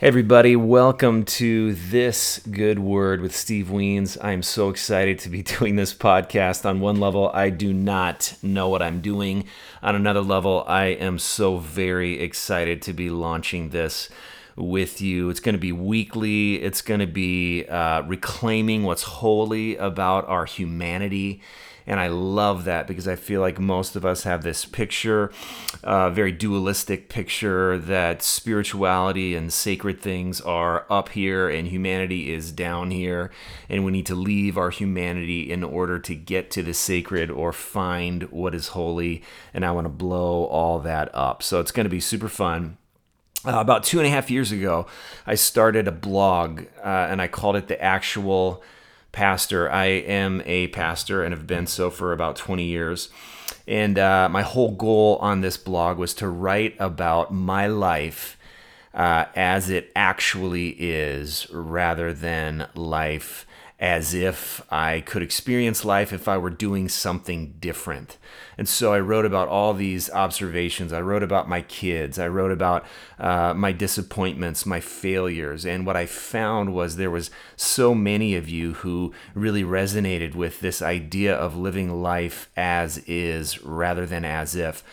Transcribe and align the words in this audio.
Hey 0.00 0.06
everybody, 0.06 0.56
welcome 0.56 1.26
to 1.26 1.74
This 1.74 2.38
Good 2.50 2.78
Word 2.78 3.20
with 3.20 3.36
Steve 3.36 3.66
Wiens. 3.66 4.16
I'm 4.24 4.42
so 4.42 4.70
excited 4.70 5.18
to 5.18 5.28
be 5.28 5.42
doing 5.58 5.76
this 5.76 5.92
podcast. 5.92 6.64
On 6.64 6.80
one 6.80 6.98
level, 6.98 7.30
I 7.34 7.50
do 7.50 7.74
not 7.74 8.32
know 8.42 8.70
what 8.70 8.80
I'm 8.80 9.02
doing. 9.02 9.44
On 9.82 9.94
another 9.94 10.22
level, 10.22 10.64
I 10.66 10.86
am 10.86 11.18
so 11.18 11.58
very 11.58 12.18
excited 12.18 12.80
to 12.80 12.94
be 12.94 13.10
launching 13.10 13.68
this 13.68 14.08
with 14.56 15.02
you. 15.02 15.28
It's 15.28 15.38
going 15.38 15.54
to 15.54 15.60
be 15.60 15.70
weekly, 15.70 16.62
it's 16.62 16.80
going 16.80 17.00
to 17.00 17.06
be 17.06 17.66
uh, 17.66 18.00
reclaiming 18.00 18.84
what's 18.84 19.02
holy 19.02 19.76
about 19.76 20.26
our 20.28 20.46
humanity 20.46 21.42
and 21.86 21.98
I 21.98 22.08
love 22.08 22.64
that 22.64 22.86
because 22.86 23.08
I 23.08 23.16
feel 23.16 23.40
like 23.40 23.58
most 23.58 23.96
of 23.96 24.04
us 24.04 24.24
have 24.24 24.42
this 24.42 24.64
picture, 24.64 25.32
uh, 25.82 26.10
very 26.10 26.32
dualistic 26.32 27.08
picture 27.08 27.78
that 27.78 28.22
spirituality 28.22 29.34
and 29.34 29.52
sacred 29.52 30.00
things 30.00 30.40
are 30.40 30.86
up 30.90 31.10
here 31.10 31.48
and 31.48 31.68
humanity 31.68 32.32
is 32.32 32.52
down 32.52 32.90
here. 32.90 33.30
And 33.68 33.84
we 33.84 33.92
need 33.92 34.06
to 34.06 34.14
leave 34.14 34.58
our 34.58 34.70
humanity 34.70 35.50
in 35.50 35.64
order 35.64 35.98
to 35.98 36.14
get 36.14 36.50
to 36.52 36.62
the 36.62 36.74
sacred 36.74 37.30
or 37.30 37.52
find 37.52 38.24
what 38.24 38.54
is 38.54 38.68
holy. 38.68 39.22
And 39.54 39.64
I 39.64 39.72
want 39.72 39.86
to 39.86 39.90
blow 39.90 40.44
all 40.44 40.78
that 40.80 41.14
up. 41.14 41.42
So 41.42 41.60
it's 41.60 41.72
going 41.72 41.84
to 41.84 41.90
be 41.90 42.00
super 42.00 42.28
fun. 42.28 42.76
Uh, 43.44 43.58
about 43.58 43.84
two 43.84 43.98
and 43.98 44.06
a 44.06 44.10
half 44.10 44.30
years 44.30 44.52
ago, 44.52 44.86
I 45.26 45.34
started 45.34 45.88
a 45.88 45.92
blog 45.92 46.66
uh, 46.84 47.06
and 47.10 47.22
I 47.22 47.26
called 47.26 47.56
it 47.56 47.68
The 47.68 47.82
Actual 47.82 48.62
pastor. 49.12 49.70
I 49.70 49.86
am 49.86 50.42
a 50.46 50.68
pastor 50.68 51.22
and 51.22 51.34
have 51.34 51.46
been 51.46 51.66
so 51.66 51.90
for 51.90 52.12
about 52.12 52.36
20 52.36 52.64
years. 52.64 53.08
And 53.66 53.98
uh, 53.98 54.28
my 54.30 54.42
whole 54.42 54.72
goal 54.72 55.16
on 55.20 55.40
this 55.40 55.56
blog 55.56 55.98
was 55.98 56.14
to 56.14 56.28
write 56.28 56.74
about 56.78 57.32
my 57.32 57.66
life 57.66 58.36
uh, 58.94 59.26
as 59.36 59.70
it 59.70 59.90
actually 59.94 60.70
is 60.70 61.48
rather 61.52 62.12
than 62.12 62.68
life 62.74 63.46
as 63.80 64.12
if 64.12 64.60
I 64.70 65.00
could 65.00 65.22
experience 65.22 65.86
life 65.86 66.12
if 66.12 66.28
I 66.28 66.36
were 66.36 66.50
doing 66.50 66.86
something 66.90 67.54
different. 67.60 68.18
And 68.58 68.68
so 68.68 68.92
I 68.92 69.00
wrote 69.00 69.24
about 69.24 69.48
all 69.48 69.72
these 69.72 70.10
observations. 70.10 70.92
I 70.92 71.00
wrote 71.00 71.22
about 71.22 71.48
my 71.48 71.62
kids. 71.62 72.18
I 72.18 72.28
wrote 72.28 72.52
about 72.52 72.84
uh, 73.18 73.54
my 73.56 73.72
disappointments, 73.72 74.66
my 74.66 74.80
failures. 74.80 75.64
And 75.64 75.86
what 75.86 75.96
I 75.96 76.04
found 76.04 76.74
was 76.74 76.96
there 76.96 77.10
was 77.10 77.30
so 77.56 77.94
many 77.94 78.36
of 78.36 78.50
you 78.50 78.74
who 78.74 79.14
really 79.32 79.64
resonated 79.64 80.34
with 80.34 80.60
this 80.60 80.82
idea 80.82 81.34
of 81.34 81.56
living 81.56 82.02
life 82.02 82.50
as 82.58 82.98
is 83.06 83.62
rather 83.64 84.04
than 84.04 84.26
as 84.26 84.54
if. 84.54 84.84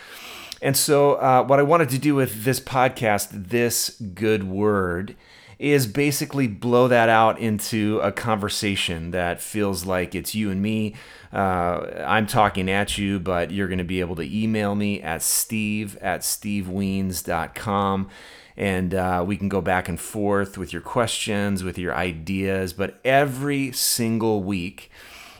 And 0.61 0.77
so, 0.77 1.15
uh, 1.15 1.43
what 1.43 1.59
I 1.59 1.63
wanted 1.63 1.89
to 1.89 1.99
do 1.99 2.15
with 2.15 2.45
this 2.45 2.59
podcast, 2.59 3.49
This 3.49 3.89
Good 3.99 4.45
Word, 4.45 5.15
is 5.59 5.87
basically 5.87 6.47
blow 6.47 6.87
that 6.87 7.09
out 7.09 7.39
into 7.39 7.99
a 8.03 8.11
conversation 8.11 9.11
that 9.11 9.41
feels 9.41 9.85
like 9.85 10.13
it's 10.13 10.35
you 10.35 10.51
and 10.51 10.61
me. 10.61 10.93
Uh, 11.33 12.03
I'm 12.05 12.27
talking 12.27 12.69
at 12.69 12.97
you, 12.97 13.19
but 13.19 13.51
you're 13.51 13.67
going 13.67 13.79
to 13.79 13.83
be 13.83 13.99
able 13.99 14.15
to 14.17 14.23
email 14.23 14.75
me 14.75 15.01
at 15.01 15.21
steve 15.21 15.97
at 15.97 16.21
stevewiens.com 16.21 18.09
and 18.55 18.95
uh, 18.95 19.23
we 19.25 19.37
can 19.37 19.49
go 19.49 19.61
back 19.61 19.87
and 19.87 19.99
forth 19.99 20.57
with 20.57 20.73
your 20.73 20.81
questions, 20.81 21.63
with 21.63 21.77
your 21.77 21.93
ideas. 21.93 22.73
But 22.73 22.99
every 23.05 23.71
single 23.71 24.41
week, 24.41 24.89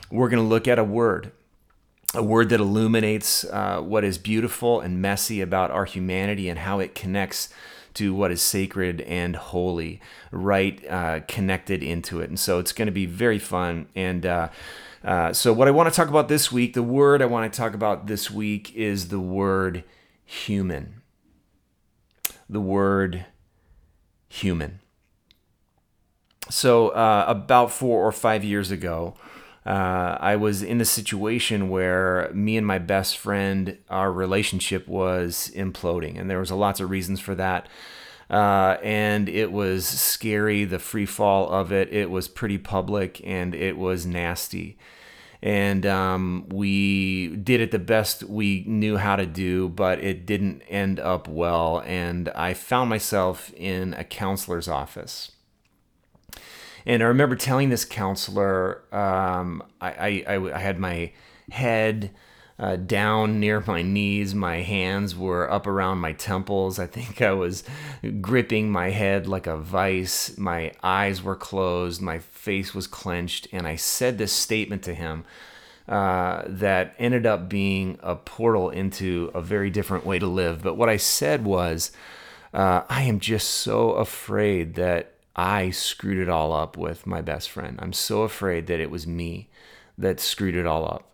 we're 0.08 0.28
going 0.28 0.42
to 0.42 0.48
look 0.48 0.68
at 0.68 0.78
a 0.78 0.84
word 0.84 1.32
a 2.14 2.22
word 2.22 2.48
that 2.48 2.58
illuminates 2.58 3.44
uh, 3.44 3.80
what 3.82 4.02
is 4.02 4.16
beautiful 4.16 4.80
and 4.80 5.02
messy 5.02 5.42
about 5.42 5.70
our 5.70 5.84
humanity 5.84 6.48
and 6.48 6.60
how 6.60 6.80
it 6.80 6.94
connects 6.94 7.50
to 7.98 8.14
what 8.14 8.30
is 8.30 8.40
sacred 8.40 9.00
and 9.02 9.36
holy, 9.36 10.00
right 10.30 10.84
uh, 10.88 11.20
connected 11.28 11.82
into 11.82 12.20
it. 12.20 12.28
And 12.28 12.38
so 12.38 12.58
it's 12.58 12.72
going 12.72 12.86
to 12.86 12.92
be 12.92 13.06
very 13.06 13.38
fun. 13.38 13.88
And 13.94 14.24
uh, 14.24 14.48
uh, 15.04 15.32
so, 15.32 15.52
what 15.52 15.68
I 15.68 15.70
want 15.70 15.88
to 15.88 15.94
talk 15.94 16.08
about 16.08 16.28
this 16.28 16.50
week, 16.50 16.74
the 16.74 16.82
word 16.82 17.22
I 17.22 17.26
want 17.26 17.52
to 17.52 17.56
talk 17.56 17.74
about 17.74 18.06
this 18.06 18.30
week 18.30 18.74
is 18.74 19.08
the 19.08 19.20
word 19.20 19.84
human. 20.24 21.02
The 22.48 22.60
word 22.60 23.26
human. 24.28 24.80
So, 26.50 26.88
uh, 26.88 27.24
about 27.28 27.70
four 27.70 28.06
or 28.06 28.12
five 28.12 28.42
years 28.42 28.70
ago, 28.70 29.14
uh, 29.66 30.16
I 30.20 30.36
was 30.36 30.62
in 30.62 30.80
a 30.80 30.84
situation 30.84 31.68
where 31.68 32.30
me 32.32 32.56
and 32.56 32.66
my 32.66 32.78
best 32.78 33.18
friend, 33.18 33.76
our 33.90 34.10
relationship 34.10 34.88
was 34.88 35.52
imploding, 35.54 36.18
and 36.18 36.30
there 36.30 36.38
was 36.38 36.50
a 36.50 36.56
lots 36.56 36.80
of 36.80 36.90
reasons 36.90 37.20
for 37.20 37.34
that. 37.34 37.68
Uh, 38.30 38.76
and 38.82 39.28
it 39.28 39.52
was 39.52 39.86
scary, 39.86 40.64
the 40.64 40.78
free 40.78 41.06
fall 41.06 41.48
of 41.50 41.72
it. 41.72 41.92
It 41.92 42.10
was 42.10 42.28
pretty 42.28 42.58
public, 42.58 43.20
and 43.24 43.54
it 43.54 43.76
was 43.76 44.06
nasty. 44.06 44.78
And 45.40 45.86
um, 45.86 46.46
we 46.48 47.28
did 47.28 47.60
it 47.60 47.70
the 47.70 47.78
best 47.78 48.24
we 48.24 48.64
knew 48.66 48.96
how 48.96 49.16
to 49.16 49.26
do, 49.26 49.68
but 49.68 50.00
it 50.00 50.26
didn't 50.26 50.62
end 50.62 50.98
up 50.98 51.28
well. 51.28 51.82
And 51.86 52.28
I 52.30 52.54
found 52.54 52.90
myself 52.90 53.52
in 53.54 53.94
a 53.94 54.04
counselor's 54.04 54.68
office 54.68 55.32
and 56.86 57.02
I 57.02 57.06
remember 57.06 57.36
telling 57.36 57.70
this 57.70 57.84
counselor, 57.84 58.82
um, 58.94 59.62
I, 59.80 60.24
I, 60.26 60.52
I, 60.54 60.58
had 60.58 60.78
my 60.78 61.12
head 61.50 62.10
uh, 62.58 62.76
down 62.76 63.40
near 63.40 63.62
my 63.66 63.82
knees. 63.82 64.34
My 64.34 64.62
hands 64.62 65.14
were 65.14 65.50
up 65.50 65.66
around 65.66 65.98
my 65.98 66.12
temples. 66.12 66.78
I 66.78 66.86
think 66.86 67.22
I 67.22 67.32
was 67.32 67.62
gripping 68.20 68.70
my 68.70 68.90
head 68.90 69.26
like 69.26 69.46
a 69.46 69.56
vice. 69.56 70.36
My 70.36 70.72
eyes 70.82 71.22
were 71.22 71.36
closed. 71.36 72.02
My 72.02 72.18
face 72.18 72.74
was 72.74 72.86
clenched. 72.86 73.48
And 73.52 73.66
I 73.66 73.76
said 73.76 74.18
this 74.18 74.32
statement 74.32 74.82
to 74.84 74.94
him. 74.94 75.24
Uh, 75.88 76.42
that 76.46 76.94
ended 76.98 77.24
up 77.24 77.48
being 77.48 77.98
a 78.02 78.14
portal 78.14 78.68
into 78.68 79.30
a 79.32 79.40
very 79.40 79.70
different 79.70 80.04
way 80.04 80.18
to 80.18 80.26
live. 80.26 80.62
But 80.62 80.76
what 80.76 80.90
I 80.90 80.98
said 80.98 81.46
was, 81.46 81.92
uh, 82.52 82.82
I 82.90 83.04
am 83.04 83.20
just 83.20 83.48
so 83.48 83.92
afraid 83.92 84.74
that 84.74 85.14
I 85.38 85.70
screwed 85.70 86.18
it 86.18 86.28
all 86.28 86.52
up 86.52 86.76
with 86.76 87.06
my 87.06 87.20
best 87.20 87.48
friend. 87.48 87.78
I'm 87.80 87.92
so 87.92 88.22
afraid 88.22 88.66
that 88.66 88.80
it 88.80 88.90
was 88.90 89.06
me 89.06 89.48
that 89.96 90.18
screwed 90.18 90.56
it 90.56 90.66
all 90.66 90.84
up. 90.84 91.12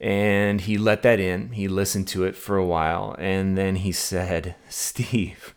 And 0.00 0.60
he 0.60 0.78
let 0.78 1.02
that 1.02 1.18
in. 1.18 1.50
He 1.50 1.66
listened 1.66 2.06
to 2.08 2.22
it 2.22 2.36
for 2.36 2.56
a 2.56 2.64
while. 2.64 3.16
And 3.18 3.58
then 3.58 3.74
he 3.74 3.90
said, 3.90 4.54
Steve, 4.68 5.56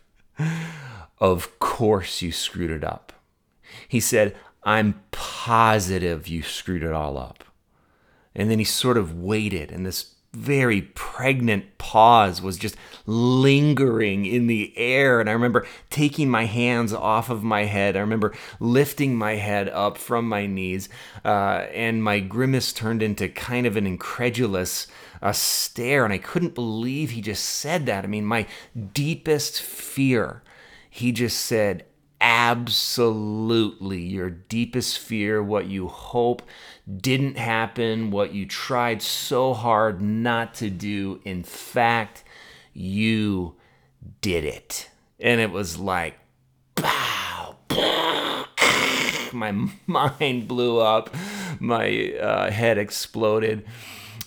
of 1.20 1.60
course 1.60 2.20
you 2.20 2.32
screwed 2.32 2.72
it 2.72 2.82
up. 2.82 3.12
He 3.86 4.00
said, 4.00 4.34
I'm 4.64 5.00
positive 5.12 6.26
you 6.26 6.42
screwed 6.42 6.82
it 6.82 6.92
all 6.92 7.16
up. 7.16 7.44
And 8.34 8.50
then 8.50 8.58
he 8.58 8.64
sort 8.64 8.96
of 8.96 9.14
waited, 9.14 9.70
and 9.70 9.86
this 9.86 10.14
very 10.32 10.80
pregnant 10.80 11.76
pause 11.76 12.40
was 12.40 12.56
just 12.56 12.76
lingering 13.06 14.24
in 14.24 14.46
the 14.46 14.72
air. 14.78 15.20
And 15.20 15.28
I 15.28 15.32
remember 15.32 15.66
taking 15.90 16.30
my 16.30 16.46
hands 16.46 16.92
off 16.92 17.28
of 17.28 17.42
my 17.42 17.64
head. 17.64 17.96
I 17.96 18.00
remember 18.00 18.32
lifting 18.58 19.14
my 19.14 19.34
head 19.34 19.68
up 19.68 19.98
from 19.98 20.28
my 20.28 20.46
knees, 20.46 20.88
uh, 21.24 21.66
and 21.72 22.02
my 22.02 22.20
grimace 22.20 22.72
turned 22.72 23.02
into 23.02 23.28
kind 23.28 23.66
of 23.66 23.76
an 23.76 23.86
incredulous 23.86 24.86
uh, 25.20 25.32
stare. 25.32 26.04
And 26.04 26.14
I 26.14 26.18
couldn't 26.18 26.54
believe 26.54 27.10
he 27.10 27.20
just 27.20 27.44
said 27.44 27.86
that. 27.86 28.04
I 28.04 28.06
mean, 28.06 28.24
my 28.24 28.46
deepest 28.94 29.60
fear, 29.60 30.42
he 30.88 31.12
just 31.12 31.40
said, 31.40 31.84
absolutely 32.22 34.00
your 34.00 34.30
deepest 34.30 34.98
fear, 34.98 35.42
what 35.42 35.66
you 35.66 35.88
hope 35.88 36.40
didn't 37.00 37.36
happen, 37.36 38.10
what 38.10 38.34
you 38.34 38.46
tried 38.46 39.02
so 39.02 39.54
hard 39.54 40.00
not 40.00 40.54
to 40.54 40.70
do. 40.70 41.20
In 41.24 41.42
fact, 41.42 42.24
you 42.72 43.54
did 44.20 44.44
it. 44.44 44.90
And 45.20 45.40
it 45.40 45.50
was 45.50 45.78
like, 45.78 46.18
pow, 46.74 47.56
my 49.32 49.52
mind 49.86 50.48
blew 50.48 50.80
up, 50.80 51.14
my 51.60 52.12
uh, 52.20 52.50
head 52.50 52.78
exploded. 52.78 53.64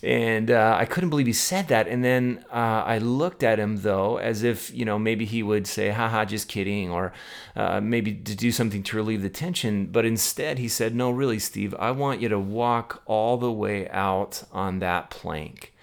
And 0.03 0.51
uh, 0.51 0.75
I 0.77 0.85
couldn't 0.85 1.09
believe 1.09 1.25
he 1.25 1.33
said 1.33 1.69
that. 1.69 1.87
And 1.87 2.03
then 2.03 2.45
uh, 2.51 2.83
I 2.85 2.99
looked 2.99 3.41
at 3.41 3.59
him, 3.59 3.77
though, 3.77 4.17
as 4.17 4.43
if, 4.43 4.71
you 4.71 4.85
know, 4.85 4.99
maybe 4.99 5.25
he 5.25 5.41
would 5.41 5.65
say, 5.65 5.89
haha, 5.89 6.25
just 6.25 6.47
kidding, 6.47 6.91
or 6.91 7.11
uh, 7.55 7.81
maybe 7.81 8.13
to 8.13 8.35
do 8.35 8.51
something 8.51 8.83
to 8.83 8.97
relieve 8.97 9.23
the 9.23 9.29
tension. 9.29 9.87
But 9.87 10.05
instead, 10.05 10.59
he 10.59 10.67
said, 10.67 10.93
no, 10.93 11.09
really, 11.09 11.39
Steve, 11.39 11.73
I 11.79 11.91
want 11.91 12.21
you 12.21 12.29
to 12.29 12.37
walk 12.37 13.01
all 13.05 13.37
the 13.37 13.51
way 13.51 13.89
out 13.89 14.43
on 14.51 14.79
that 14.79 15.09
plank 15.09 15.73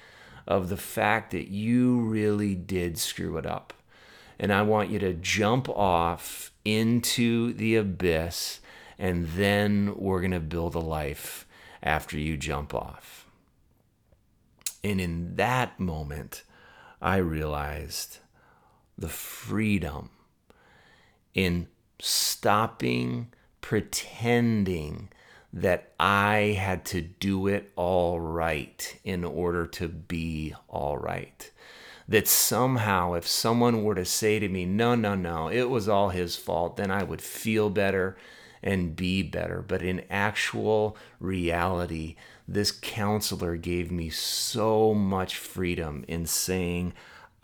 of 0.47 0.69
the 0.69 0.77
fact 0.77 1.33
that 1.33 1.49
you 1.49 2.01
really 2.01 2.55
did 2.55 2.99
screw 2.99 3.39
it 3.39 3.47
up. 3.47 3.73
And 4.39 4.53
I 4.53 4.63
want 4.63 4.91
you 4.91 4.99
to 5.01 5.15
jump 5.15 5.69
off 5.69 6.53
into 6.65 7.55
the 7.55 7.77
abyss, 7.77 8.61
and 8.99 9.27
then 9.29 9.95
we're 9.97 10.21
going 10.21 10.33
to 10.33 10.41
build 10.41 10.75
a 10.75 10.81
life 10.81 11.47
after 11.83 12.19
you 12.19 12.37
jump 12.37 12.75
off. 12.75 13.27
And 14.85 15.01
in 15.01 15.37
that 15.37 15.79
moment, 15.79 16.43
I 17.01 17.17
realized 17.17 18.19
the 18.99 19.09
freedom 19.09 20.11
in 21.35 21.69
stopping 22.01 23.33
pretending 23.61 25.09
that 25.53 25.93
I 26.01 26.57
had 26.59 26.85
to 26.87 27.01
do 27.01 27.47
it 27.47 27.73
all 27.77 28.21
right 28.21 28.99
in 29.05 29.25
order 29.25 29.67
to 29.67 29.89
be 29.89 30.55
all 30.69 30.99
right. 30.99 31.51
That 32.09 32.27
somehow, 32.27 33.15
if 33.15 33.27
someone 33.27 33.85
were 33.85 33.95
to 33.95 34.05
say 34.05 34.39
to 34.39 34.49
me, 34.49 34.65
no, 34.65 34.95
no, 34.95 35.15
no, 35.15 35.49
it 35.49 35.71
was 35.71 35.89
all 35.89 36.11
his 36.11 36.37
fault, 36.37 36.77
then 36.77 36.91
I 36.91 37.03
would 37.03 37.23
feel 37.23 37.71
better 37.71 38.17
and 38.63 38.97
be 38.97 39.23
better. 39.23 39.63
But 39.67 39.83
in 39.83 40.05
actual 40.11 40.97
reality, 41.21 42.17
this 42.53 42.71
counselor 42.71 43.57
gave 43.57 43.91
me 43.91 44.11
so 44.11 44.93
much 44.93 45.37
freedom 45.37 46.05
in 46.07 46.27
saying, 46.27 46.93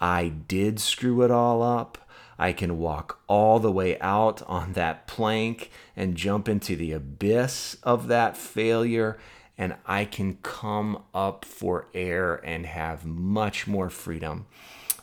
I 0.00 0.28
did 0.28 0.78
screw 0.80 1.22
it 1.22 1.30
all 1.30 1.62
up. 1.62 1.98
I 2.38 2.52
can 2.52 2.78
walk 2.78 3.20
all 3.26 3.58
the 3.58 3.72
way 3.72 3.98
out 4.00 4.42
on 4.42 4.74
that 4.74 5.06
plank 5.06 5.70
and 5.96 6.16
jump 6.16 6.48
into 6.48 6.76
the 6.76 6.92
abyss 6.92 7.76
of 7.82 8.08
that 8.08 8.36
failure. 8.36 9.18
And 9.56 9.74
I 9.86 10.04
can 10.04 10.38
come 10.42 11.02
up 11.12 11.44
for 11.44 11.88
air 11.92 12.36
and 12.44 12.64
have 12.66 13.04
much 13.04 13.66
more 13.66 13.90
freedom 13.90 14.46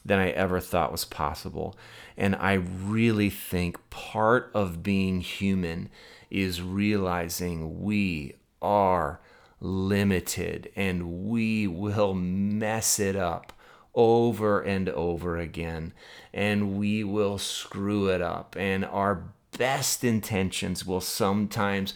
than 0.05 0.19
I 0.19 0.29
ever 0.29 0.59
thought 0.59 0.91
was 0.91 1.03
possible. 1.03 1.75
And 2.15 2.35
I 2.35 2.53
really 2.53 3.29
think 3.29 3.89
part 3.89 4.51
of 4.53 4.83
being 4.83 5.19
human 5.19 5.89
is 6.29 6.61
realizing 6.61 7.81
we 7.81 8.35
are 8.61 9.19
limited 9.65 10.71
and 10.75 11.25
we 11.25 11.65
will 11.65 12.13
mess 12.13 12.99
it 12.99 13.15
up 13.15 13.51
over 13.95 14.61
and 14.61 14.89
over 14.89 15.37
again 15.37 15.91
and 16.33 16.77
we 16.77 17.03
will 17.03 17.37
screw 17.37 18.07
it 18.09 18.21
up 18.21 18.55
and 18.59 18.85
our 18.85 19.23
best 19.57 20.03
intentions 20.03 20.85
will 20.85 21.01
sometimes 21.01 21.93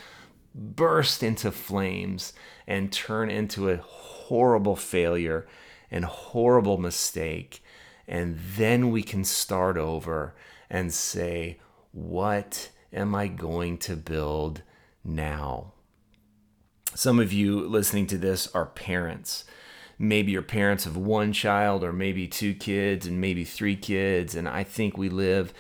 burst 0.56 1.22
into 1.22 1.52
flames 1.52 2.34
and 2.66 2.92
turn 2.92 3.30
into 3.30 3.70
a 3.70 3.78
horrible 3.78 4.76
failure 4.76 5.48
and 5.92 6.06
horrible 6.06 6.78
mistake 6.78 7.64
and 8.08 8.40
then 8.56 8.90
we 8.90 9.04
can 9.04 9.24
start 9.24 9.78
over 9.78 10.34
and 10.70 10.92
say 10.92 11.60
what 11.92 12.70
am 12.92 13.14
i 13.14 13.28
going 13.28 13.78
to 13.78 13.96
build 13.96 14.64
now 15.04 15.74
some 16.96 17.20
of 17.20 17.32
you 17.32 17.68
listening 17.68 18.08
to 18.08 18.18
this 18.18 18.48
are 18.54 18.66
parents 18.66 19.46
maybe 20.00 20.32
you're 20.32 20.42
parents 20.42 20.86
of 20.86 20.96
one 20.96 21.34
child 21.34 21.84
or 21.84 21.92
maybe 21.92 22.26
two 22.26 22.54
kids 22.54 23.06
and 23.06 23.20
maybe 23.20 23.44
three 23.44 23.76
kids. 23.76 24.34
And 24.34 24.48
I 24.48 24.64
think 24.64 24.98
we 24.98 25.10
live 25.10 25.54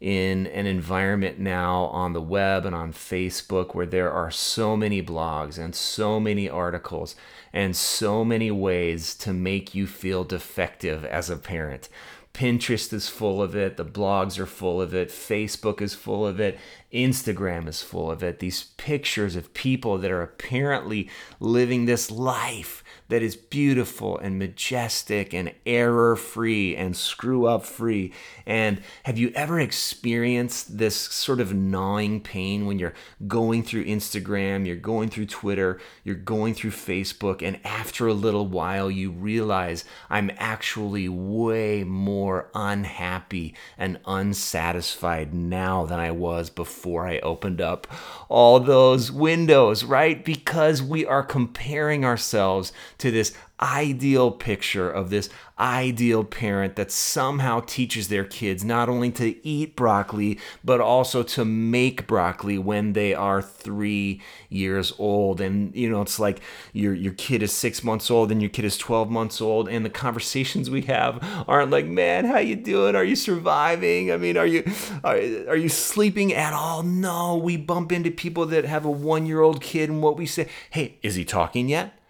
in 0.00 0.48
an 0.48 0.66
environment 0.66 1.38
now 1.38 1.84
on 1.84 2.12
the 2.12 2.20
web 2.20 2.64
and 2.64 2.74
on 2.74 2.92
Facebook 2.92 3.74
where 3.74 3.86
there 3.86 4.10
are 4.10 4.32
so 4.32 4.76
many 4.76 5.00
blogs 5.00 5.58
and 5.58 5.76
so 5.76 6.18
many 6.18 6.48
articles 6.48 7.14
and 7.52 7.76
so 7.76 8.24
many 8.24 8.50
ways 8.50 9.14
to 9.14 9.32
make 9.32 9.74
you 9.74 9.86
feel 9.86 10.24
defective 10.24 11.04
as 11.04 11.30
a 11.30 11.36
parent. 11.36 11.88
Pinterest 12.34 12.92
is 12.92 13.08
full 13.08 13.42
of 13.42 13.54
it, 13.54 13.76
the 13.76 13.84
blogs 13.84 14.38
are 14.38 14.46
full 14.46 14.80
of 14.80 14.94
it, 14.94 15.10
Facebook 15.10 15.82
is 15.82 15.94
full 15.94 16.26
of 16.26 16.40
it, 16.40 16.58
Instagram 16.92 17.68
is 17.68 17.82
full 17.82 18.10
of 18.10 18.22
it. 18.22 18.38
These 18.38 18.64
pictures 18.78 19.36
of 19.36 19.52
people 19.52 19.98
that 19.98 20.10
are 20.10 20.22
apparently 20.22 21.10
living 21.40 21.84
this 21.84 22.10
life 22.10 22.81
that 23.12 23.22
is 23.22 23.36
beautiful 23.36 24.16
and 24.16 24.38
majestic 24.38 25.34
and 25.34 25.52
error 25.66 26.16
free 26.16 26.74
and 26.74 26.96
screw 26.96 27.44
up 27.44 27.62
free. 27.62 28.10
And 28.46 28.80
have 29.02 29.18
you 29.18 29.30
ever 29.34 29.60
experienced 29.60 30.78
this 30.78 30.96
sort 30.96 31.38
of 31.38 31.52
gnawing 31.52 32.22
pain 32.22 32.64
when 32.64 32.78
you're 32.78 32.94
going 33.28 33.64
through 33.64 33.84
Instagram, 33.84 34.66
you're 34.66 34.76
going 34.76 35.10
through 35.10 35.26
Twitter, 35.26 35.78
you're 36.04 36.14
going 36.14 36.54
through 36.54 36.70
Facebook, 36.70 37.42
and 37.42 37.60
after 37.66 38.06
a 38.06 38.14
little 38.14 38.46
while 38.46 38.90
you 38.90 39.10
realize 39.10 39.84
I'm 40.08 40.30
actually 40.38 41.06
way 41.10 41.84
more 41.84 42.48
unhappy 42.54 43.54
and 43.76 44.00
unsatisfied 44.06 45.34
now 45.34 45.84
than 45.84 46.00
I 46.00 46.12
was 46.12 46.48
before 46.48 47.06
I 47.06 47.18
opened 47.18 47.60
up 47.60 47.86
all 48.32 48.58
those 48.58 49.12
windows, 49.12 49.84
right? 49.84 50.24
Because 50.24 50.82
we 50.82 51.04
are 51.04 51.22
comparing 51.22 52.02
ourselves 52.02 52.72
to 52.96 53.10
this 53.10 53.34
ideal 53.62 54.32
picture 54.32 54.90
of 54.90 55.10
this 55.10 55.30
ideal 55.58 56.24
parent 56.24 56.74
that 56.74 56.90
somehow 56.90 57.60
teaches 57.60 58.08
their 58.08 58.24
kids 58.24 58.64
not 58.64 58.88
only 58.88 59.12
to 59.12 59.46
eat 59.46 59.76
broccoli, 59.76 60.38
but 60.64 60.80
also 60.80 61.22
to 61.22 61.44
make 61.44 62.06
broccoli 62.08 62.58
when 62.58 62.94
they 62.94 63.14
are 63.14 63.40
three 63.40 64.20
years 64.48 64.92
old. 64.98 65.40
And, 65.40 65.74
you 65.76 65.88
know, 65.88 66.02
it's 66.02 66.18
like 66.18 66.40
your, 66.72 66.92
your 66.94 67.12
kid 67.12 67.42
is 67.42 67.52
six 67.52 67.84
months 67.84 68.10
old 68.10 68.32
and 68.32 68.42
your 68.42 68.50
kid 68.50 68.64
is 68.64 68.76
12 68.76 69.08
months 69.08 69.40
old. 69.40 69.68
And 69.68 69.84
the 69.84 69.90
conversations 69.90 70.68
we 70.68 70.82
have 70.82 71.24
aren't 71.46 71.70
like, 71.70 71.86
man, 71.86 72.24
how 72.24 72.38
you 72.38 72.56
doing? 72.56 72.96
Are 72.96 73.04
you 73.04 73.16
surviving? 73.16 74.10
I 74.10 74.16
mean, 74.16 74.36
are 74.36 74.46
you, 74.46 74.64
are, 75.04 75.16
are 75.16 75.56
you 75.56 75.68
sleeping 75.68 76.34
at 76.34 76.52
all? 76.52 76.82
No, 76.82 77.36
we 77.36 77.56
bump 77.56 77.92
into 77.92 78.10
people 78.10 78.46
that 78.46 78.64
have 78.64 78.84
a 78.84 78.90
one 78.90 79.26
year 79.26 79.40
old 79.40 79.62
kid 79.62 79.88
and 79.88 80.02
what 80.02 80.16
we 80.16 80.26
say, 80.26 80.48
hey, 80.70 80.98
is 81.02 81.14
he 81.14 81.24
talking 81.24 81.68
yet? 81.68 82.01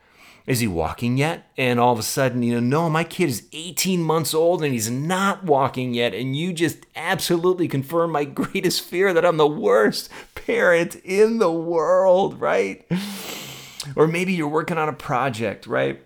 Is 0.47 0.61
he 0.61 0.67
walking 0.67 1.17
yet? 1.17 1.51
And 1.57 1.79
all 1.79 1.93
of 1.93 1.99
a 1.99 2.03
sudden, 2.03 2.43
you 2.43 2.55
know, 2.55 2.61
no, 2.61 2.91
my 2.91 3.05
kid 3.05 3.29
is 3.29 3.47
18 3.53 4.03
months 4.03 4.35
old 4.35 4.63
and 4.63 4.73
he's 4.73 4.91
not 4.91 5.45
walking 5.45 5.95
yet. 5.95 6.15
And 6.15 6.37
you 6.37 6.53
just 6.53 6.79
absolutely 6.97 7.69
confirm 7.69 8.13
my 8.13 8.25
greatest 8.43 8.83
fear 8.83 9.13
that 9.15 9.25
I'm 9.25 9.37
the 9.37 9.47
worst 9.47 10.11
parent 10.35 10.97
in 10.97 11.39
the 11.39 11.53
world, 11.53 12.41
right? 12.41 12.85
Or 13.97 14.07
maybe 14.07 14.33
you're 14.33 14.49
working 14.49 14.79
on 14.79 14.89
a 14.89 14.93
project, 14.93 15.67
right? 15.67 16.03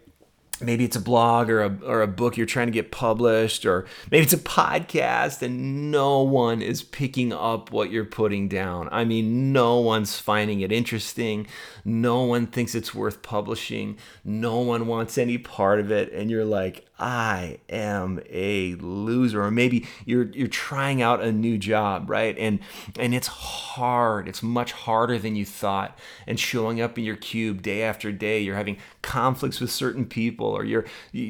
Maybe 0.61 0.85
it's 0.85 0.97
a 0.97 1.01
blog 1.01 1.51
or 1.51 1.63
a, 1.63 1.79
or 1.85 2.03
a 2.03 2.07
book 2.07 2.37
you're 2.37 2.47
trying 2.47 2.67
to 2.67 2.73
get 2.73 2.91
published 2.91 3.67
or 3.67 3.87
maybe 4.11 4.25
it's 4.25 4.33
a 4.33 4.39
podcast 4.39 5.43
and 5.43 5.91
no 5.91 6.23
one 6.23 6.63
is 6.63 6.83
picking 6.83 7.33
up 7.33 7.71
what 7.71 7.91
you're 7.91 8.05
putting 8.05 8.49
down. 8.49 8.89
I 8.91 9.05
mean 9.05 9.53
no 9.53 9.79
one's 9.79 10.19
finding 10.19 10.61
it 10.61 10.73
interesting. 10.73 11.47
No 11.85 12.23
one 12.25 12.47
thinks 12.47 12.75
it's 12.75 12.95
worth 12.95 13.23
publishing. 13.23 13.97
No 14.25 14.59
one 14.61 14.87
wants 14.87 15.19
any 15.19 15.39
part 15.39 15.81
of 15.81 15.91
it. 15.91 16.13
And 16.13 16.31
you're 16.31 16.45
like 16.45 16.87
I 16.99 17.59
am 17.69 18.21
a 18.31 18.75
loser. 18.77 19.43
Or 19.43 19.51
maybe 19.51 19.87
you're 20.05 20.31
you're 20.31 20.49
trying 20.49 21.03
out 21.03 21.23
a 21.23 21.33
new 21.33 21.59
job, 21.59 22.09
right? 22.09 22.37
And 22.39 22.61
and 22.99 23.15
it's 23.15 23.27
hard. 23.27 24.29
It's 24.29 24.43
much 24.43 24.73
harder 24.73 25.19
than 25.19 25.37
you 25.37 25.45
thought. 25.45 25.99
And 26.27 26.41
showing 26.41 26.81
up 26.81 26.99
in 26.99 27.05
your 27.05 27.17
cube 27.17 27.63
day 27.63 27.83
after 27.83 28.13
day, 28.13 28.41
you're 28.41 28.57
having 28.57 28.79
conflicts 29.03 29.61
with 29.61 29.71
certain 29.71 30.05
people, 30.07 30.47
or 30.47 30.65
you're, 30.65 30.85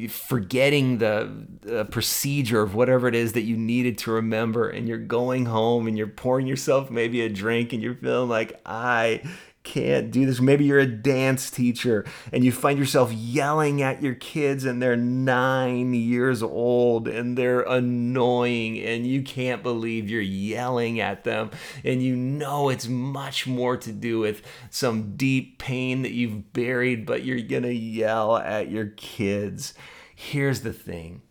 forgetting 0.09 0.97
the, 0.97 1.45
the 1.61 1.85
procedure 1.85 2.61
of 2.61 2.73
whatever 2.73 3.07
it 3.07 3.13
is 3.15 3.33
that 3.33 3.41
you 3.41 3.55
needed 3.55 3.97
to 3.99 4.11
remember, 4.11 4.69
and 4.69 4.87
you're 4.87 4.97
going 4.97 5.45
home 5.45 5.87
and 5.87 5.97
you're 5.97 6.07
pouring 6.07 6.47
yourself 6.47 6.89
maybe 6.89 7.21
a 7.21 7.29
drink, 7.29 7.73
and 7.73 7.83
you're 7.83 7.95
feeling 7.95 8.29
like 8.29 8.59
I 8.65 9.21
can't 9.67 10.11
do 10.11 10.25
this. 10.25 10.39
Maybe 10.39 10.63
you're 10.63 10.79
a 10.79 10.87
dance 10.87 11.51
teacher 11.51 12.05
and 12.31 12.43
you 12.43 12.53
find 12.53 12.79
yourself 12.79 13.11
yelling 13.11 13.81
at 13.81 14.01
your 14.01 14.15
kids 14.15 14.63
and 14.63 14.81
they're 14.81 14.95
nine 14.95 15.93
years 15.93 16.41
old 16.41 17.09
and 17.09 17.37
they're 17.37 17.61
annoying 17.61 18.79
and 18.79 19.05
you 19.05 19.21
can't 19.21 19.63
believe 19.63 20.09
you're 20.09 20.21
yelling 20.21 21.01
at 21.01 21.25
them. 21.25 21.51
And 21.83 22.01
you 22.01 22.15
know 22.15 22.69
it's 22.69 22.87
much 22.87 23.45
more 23.45 23.75
to 23.75 23.91
do 23.91 24.19
with 24.19 24.41
some 24.69 25.17
deep 25.17 25.59
pain 25.59 26.01
that 26.03 26.13
you've 26.13 26.53
buried, 26.53 27.05
but 27.05 27.25
you're 27.25 27.41
going 27.41 27.63
to 27.63 27.73
yell 27.73 28.37
at 28.37 28.71
your 28.71 28.87
kids. 28.87 29.73
Here's 30.15 30.61
the 30.61 30.73
thing 30.73 31.23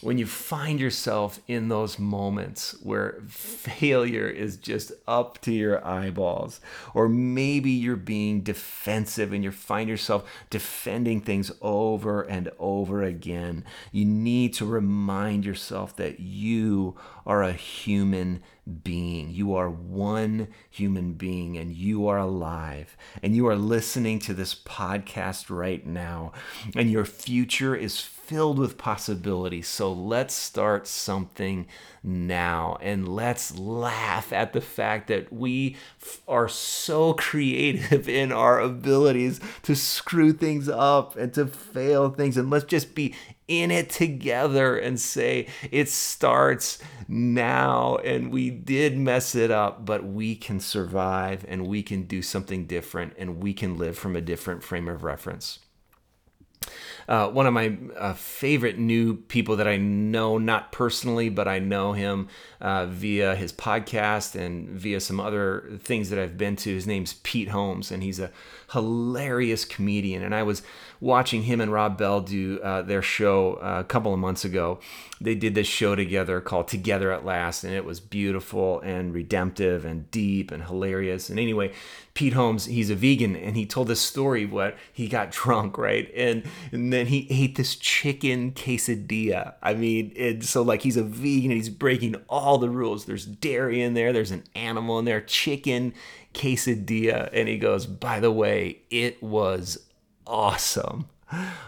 when 0.00 0.16
you 0.18 0.26
find 0.26 0.78
yourself 0.78 1.40
in 1.48 1.68
those 1.68 1.98
moments 1.98 2.76
where 2.82 3.20
failure 3.28 4.28
is 4.28 4.56
just 4.56 4.92
up 5.06 5.40
to 5.42 5.52
your 5.52 5.84
eyeballs, 5.84 6.60
or 6.94 7.08
maybe 7.08 7.70
you're 7.70 7.96
being 7.96 8.42
defensive 8.42 9.32
and 9.32 9.42
you 9.42 9.50
find 9.50 9.88
yourself 9.88 10.28
defending 10.50 11.20
things 11.20 11.50
over 11.60 12.22
and 12.22 12.50
over 12.58 13.02
again, 13.02 13.64
you 13.90 14.04
need 14.04 14.54
to 14.54 14.64
remind 14.64 15.44
yourself 15.44 15.96
that 15.96 16.20
you 16.20 16.96
are 17.26 17.42
a 17.42 17.52
human 17.52 18.42
being. 18.82 19.30
You 19.30 19.54
are 19.54 19.70
one 19.70 20.48
human 20.70 21.14
being 21.14 21.56
and 21.56 21.72
you 21.72 22.06
are 22.06 22.18
alive. 22.18 22.96
And 23.22 23.34
you 23.34 23.46
are 23.48 23.56
listening 23.56 24.18
to 24.20 24.34
this 24.34 24.54
podcast 24.54 25.50
right 25.50 25.84
now. 25.86 26.32
And 26.76 26.90
your 26.90 27.04
future 27.04 27.74
is 27.74 27.98
filled 28.28 28.58
with 28.58 28.76
possibilities. 28.76 29.66
So 29.66 29.90
let's 29.90 30.34
start 30.34 30.86
something 30.86 31.66
now 32.02 32.76
and 32.82 33.08
let's 33.08 33.58
laugh 33.58 34.34
at 34.34 34.52
the 34.52 34.60
fact 34.60 35.08
that 35.08 35.32
we 35.32 35.76
f- 36.02 36.20
are 36.28 36.46
so 36.46 37.12
creative 37.14 38.06
in 38.06 38.30
our 38.30 38.60
abilities 38.60 39.40
to 39.62 39.74
screw 39.74 40.34
things 40.34 40.68
up 40.68 41.16
and 41.16 41.32
to 41.32 41.46
fail 41.46 42.10
things. 42.10 42.36
And 42.36 42.50
let's 42.50 42.66
just 42.66 42.94
be 42.94 43.14
in 43.48 43.70
it 43.70 43.88
together 43.88 44.76
and 44.76 45.00
say, 45.00 45.48
it 45.70 45.88
starts 45.88 46.78
now. 47.08 47.96
And 48.04 48.30
we 48.30 48.50
did 48.50 48.98
mess 48.98 49.34
it 49.34 49.50
up, 49.50 49.86
but 49.86 50.04
we 50.04 50.36
can 50.36 50.60
survive 50.60 51.46
and 51.48 51.66
we 51.66 51.82
can 51.82 52.02
do 52.02 52.20
something 52.20 52.66
different 52.66 53.14
and 53.16 53.42
we 53.42 53.54
can 53.54 53.78
live 53.78 53.96
from 53.96 54.14
a 54.16 54.20
different 54.20 54.62
frame 54.62 54.86
of 54.86 55.02
reference. 55.02 55.60
Uh, 57.08 57.28
one 57.28 57.46
of 57.46 57.54
my 57.54 57.76
uh, 57.96 58.12
favorite 58.12 58.78
new 58.78 59.16
people 59.16 59.56
that 59.56 59.66
I 59.66 59.78
know, 59.78 60.36
not 60.36 60.72
personally, 60.72 61.30
but 61.30 61.48
I 61.48 61.58
know 61.58 61.94
him 61.94 62.28
uh, 62.60 62.84
via 62.84 63.34
his 63.34 63.50
podcast 63.50 64.38
and 64.38 64.68
via 64.68 65.00
some 65.00 65.18
other 65.18 65.70
things 65.82 66.10
that 66.10 66.18
I've 66.18 66.36
been 66.36 66.56
to. 66.56 66.74
His 66.74 66.86
name's 66.86 67.14
Pete 67.22 67.48
Holmes, 67.48 67.90
and 67.90 68.02
he's 68.02 68.20
a 68.20 68.30
hilarious 68.72 69.64
comedian. 69.64 70.22
And 70.22 70.34
I 70.34 70.42
was 70.42 70.62
watching 71.00 71.44
him 71.44 71.60
and 71.60 71.72
Rob 71.72 71.96
Bell 71.96 72.20
do 72.20 72.60
uh, 72.60 72.82
their 72.82 73.02
show 73.02 73.54
uh, 73.54 73.80
a 73.80 73.84
couple 73.84 74.12
of 74.12 74.18
months 74.18 74.44
ago. 74.44 74.80
They 75.20 75.34
did 75.34 75.54
this 75.54 75.66
show 75.66 75.94
together 75.94 76.40
called 76.40 76.68
Together 76.68 77.12
at 77.12 77.24
Last, 77.24 77.64
and 77.64 77.72
it 77.72 77.84
was 77.84 78.00
beautiful 78.00 78.80
and 78.80 79.12
redemptive 79.14 79.84
and 79.84 80.10
deep 80.10 80.50
and 80.50 80.64
hilarious. 80.64 81.28
And 81.30 81.38
anyway, 81.38 81.72
Pete 82.14 82.32
Holmes, 82.32 82.66
he's 82.66 82.90
a 82.90 82.94
vegan, 82.94 83.36
and 83.36 83.56
he 83.56 83.64
told 83.64 83.88
this 83.88 84.00
story 84.00 84.44
what 84.44 84.76
he 84.92 85.08
got 85.08 85.30
drunk, 85.32 85.78
right? 85.78 86.10
And, 86.14 86.44
and 86.72 86.92
then 86.92 87.06
he 87.06 87.26
ate 87.30 87.56
this 87.56 87.76
chicken 87.76 88.52
quesadilla. 88.52 89.54
I 89.62 89.74
mean, 89.74 90.12
and 90.18 90.44
so 90.44 90.62
like 90.62 90.82
he's 90.82 90.96
a 90.96 91.02
vegan 91.02 91.50
and 91.50 91.58
he's 91.58 91.68
breaking 91.68 92.16
all 92.28 92.58
the 92.58 92.70
rules. 92.70 93.04
There's 93.04 93.26
dairy 93.26 93.82
in 93.82 93.94
there, 93.94 94.12
there's 94.12 94.32
an 94.32 94.44
animal 94.54 94.98
in 94.98 95.04
there, 95.04 95.20
chicken 95.20 95.94
quesadilla. 96.34 97.30
And 97.32 97.48
he 97.48 97.58
goes, 97.58 97.86
by 97.86 98.20
the 98.20 98.32
way, 98.32 98.82
it 98.90 99.22
was 99.22 99.78
awesome. 100.26 101.08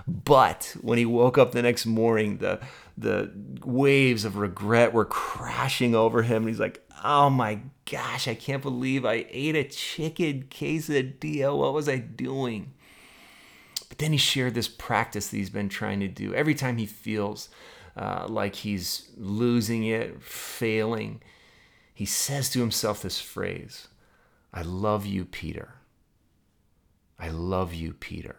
But 0.07 0.75
when 0.81 0.99
he 0.99 1.05
woke 1.05 1.37
up 1.37 1.53
the 1.53 1.63
next 1.63 1.87
morning, 1.87 2.39
the 2.39 2.61
the 2.97 3.31
waves 3.65 4.25
of 4.25 4.37
regret 4.37 4.93
were 4.93 5.05
crashing 5.05 5.95
over 5.95 6.23
him. 6.23 6.43
And 6.43 6.49
he's 6.49 6.61
like, 6.61 6.85
oh 7.03 7.31
my 7.31 7.61
gosh, 7.91 8.29
I 8.29 8.35
can't 8.35 8.63
believe 8.63 9.05
I 9.05 9.27
ate 9.31 9.57
a 9.57 9.65
chicken 9.65 10.47
quesadilla. 10.51 11.57
What 11.57 11.73
was 11.73 11.89
I 11.89 11.99
doing? 11.99 12.73
But 13.89 13.99
then 13.99 14.13
he 14.13 14.19
shared 14.19 14.55
this 14.55 14.69
practice 14.69 15.29
that 15.29 15.37
he's 15.37 15.51
been 15.51 15.69
trying 15.69 16.01
to 16.01 16.09
do. 16.09 16.35
Every 16.35 16.55
time 16.55 16.77
he 16.77 16.87
feels 16.87 17.49
uh, 17.97 18.27
like 18.29 18.55
he's 18.55 19.11
losing 19.17 19.85
it, 19.85 20.23
failing, 20.23 21.23
he 21.93 22.05
says 22.05 22.51
to 22.51 22.61
himself 22.61 23.03
this 23.03 23.21
phrase 23.21 23.89
I 24.53 24.63
love 24.63 25.07
you, 25.07 25.25
Peter. 25.25 25.75
I 27.19 27.29
love 27.29 27.75
you, 27.75 27.93
Peter. 27.93 28.37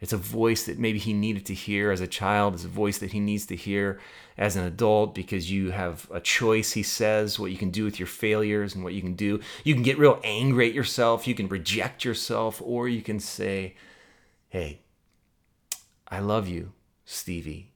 It's 0.00 0.12
a 0.12 0.18
voice 0.18 0.64
that 0.64 0.78
maybe 0.78 0.98
he 0.98 1.14
needed 1.14 1.46
to 1.46 1.54
hear 1.54 1.90
as 1.90 2.02
a 2.02 2.06
child. 2.06 2.52
It's 2.52 2.64
a 2.64 2.68
voice 2.68 2.98
that 2.98 3.12
he 3.12 3.20
needs 3.20 3.46
to 3.46 3.56
hear 3.56 3.98
as 4.36 4.54
an 4.54 4.64
adult 4.64 5.14
because 5.14 5.50
you 5.50 5.70
have 5.70 6.06
a 6.12 6.20
choice, 6.20 6.72
he 6.72 6.82
says, 6.82 7.38
what 7.38 7.50
you 7.50 7.56
can 7.56 7.70
do 7.70 7.84
with 7.84 7.98
your 7.98 8.06
failures 8.06 8.74
and 8.74 8.84
what 8.84 8.92
you 8.92 9.00
can 9.00 9.14
do. 9.14 9.40
You 9.62 9.72
can 9.72 9.82
get 9.82 9.98
real 9.98 10.20
angry 10.22 10.68
at 10.68 10.74
yourself. 10.74 11.26
You 11.26 11.34
can 11.34 11.48
reject 11.48 12.04
yourself, 12.04 12.60
or 12.62 12.86
you 12.86 13.00
can 13.00 13.18
say, 13.18 13.76
Hey, 14.50 14.80
I 16.06 16.18
love 16.18 16.48
you, 16.48 16.72
Stevie. 17.06 17.72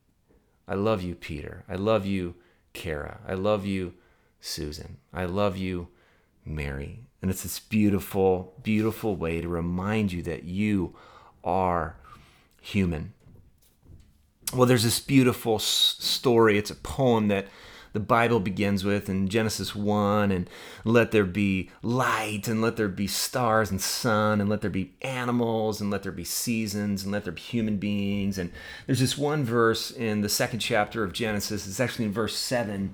I 0.67 0.75
love 0.75 1.03
you, 1.03 1.15
Peter. 1.15 1.65
I 1.67 1.77
love 1.77 2.05
you, 2.05 2.35
Kara. 2.75 3.21
I 3.27 3.35
love 3.35 3.65
you, 3.65 3.95
Susan. 4.39 4.99
I 5.15 5.25
love 5.25 5.57
you, 5.57 5.89
Mary. 6.49 7.01
And 7.21 7.31
it's 7.31 7.43
this 7.43 7.59
beautiful, 7.59 8.55
beautiful 8.63 9.17
way 9.17 9.41
to 9.41 9.49
remind 9.49 10.13
you 10.13 10.23
that 10.23 10.45
you 10.45 10.95
are 11.45 11.97
human. 12.61 13.13
Well, 14.55 14.67
there's 14.67 14.85
this 14.85 15.01
beautiful 15.01 15.59
story. 15.59 16.57
It's 16.57 16.71
a 16.71 16.77
poem 16.77 17.29
that 17.29 17.49
the 17.93 18.01
Bible 18.01 18.41
begins 18.41 18.85
with 18.85 19.09
in 19.09 19.29
Genesis 19.29 19.75
1 19.75 20.31
and 20.31 20.49
let 20.85 21.11
there 21.11 21.25
be 21.25 21.71
light 21.83 22.49
and 22.49 22.61
let 22.61 22.77
there 22.77 22.89
be 22.89 23.07
stars 23.07 23.71
and 23.71 23.81
sun 23.81 24.41
and 24.41 24.49
let 24.49 24.61
there 24.61 24.71
be 24.71 24.93
animals 25.03 25.81
and 25.81 25.91
let 25.91 26.03
there 26.03 26.13
be 26.13 26.25
seasons 26.25 27.03
and 27.03 27.13
let 27.13 27.25
there 27.25 27.33
be 27.33 27.41
human 27.41 27.79
beings. 27.79 28.39
And 28.39 28.53
there's 28.87 29.01
this 29.01 29.19
one 29.19 29.45
verse 29.45 29.91
in 29.91 30.21
the 30.21 30.29
second 30.29 30.61
chapter 30.61 31.03
of 31.05 31.13
Genesis, 31.13 31.67
it's 31.67 31.81
actually 31.81 32.07
in 32.07 32.13
verse 32.13 32.37
7, 32.37 32.93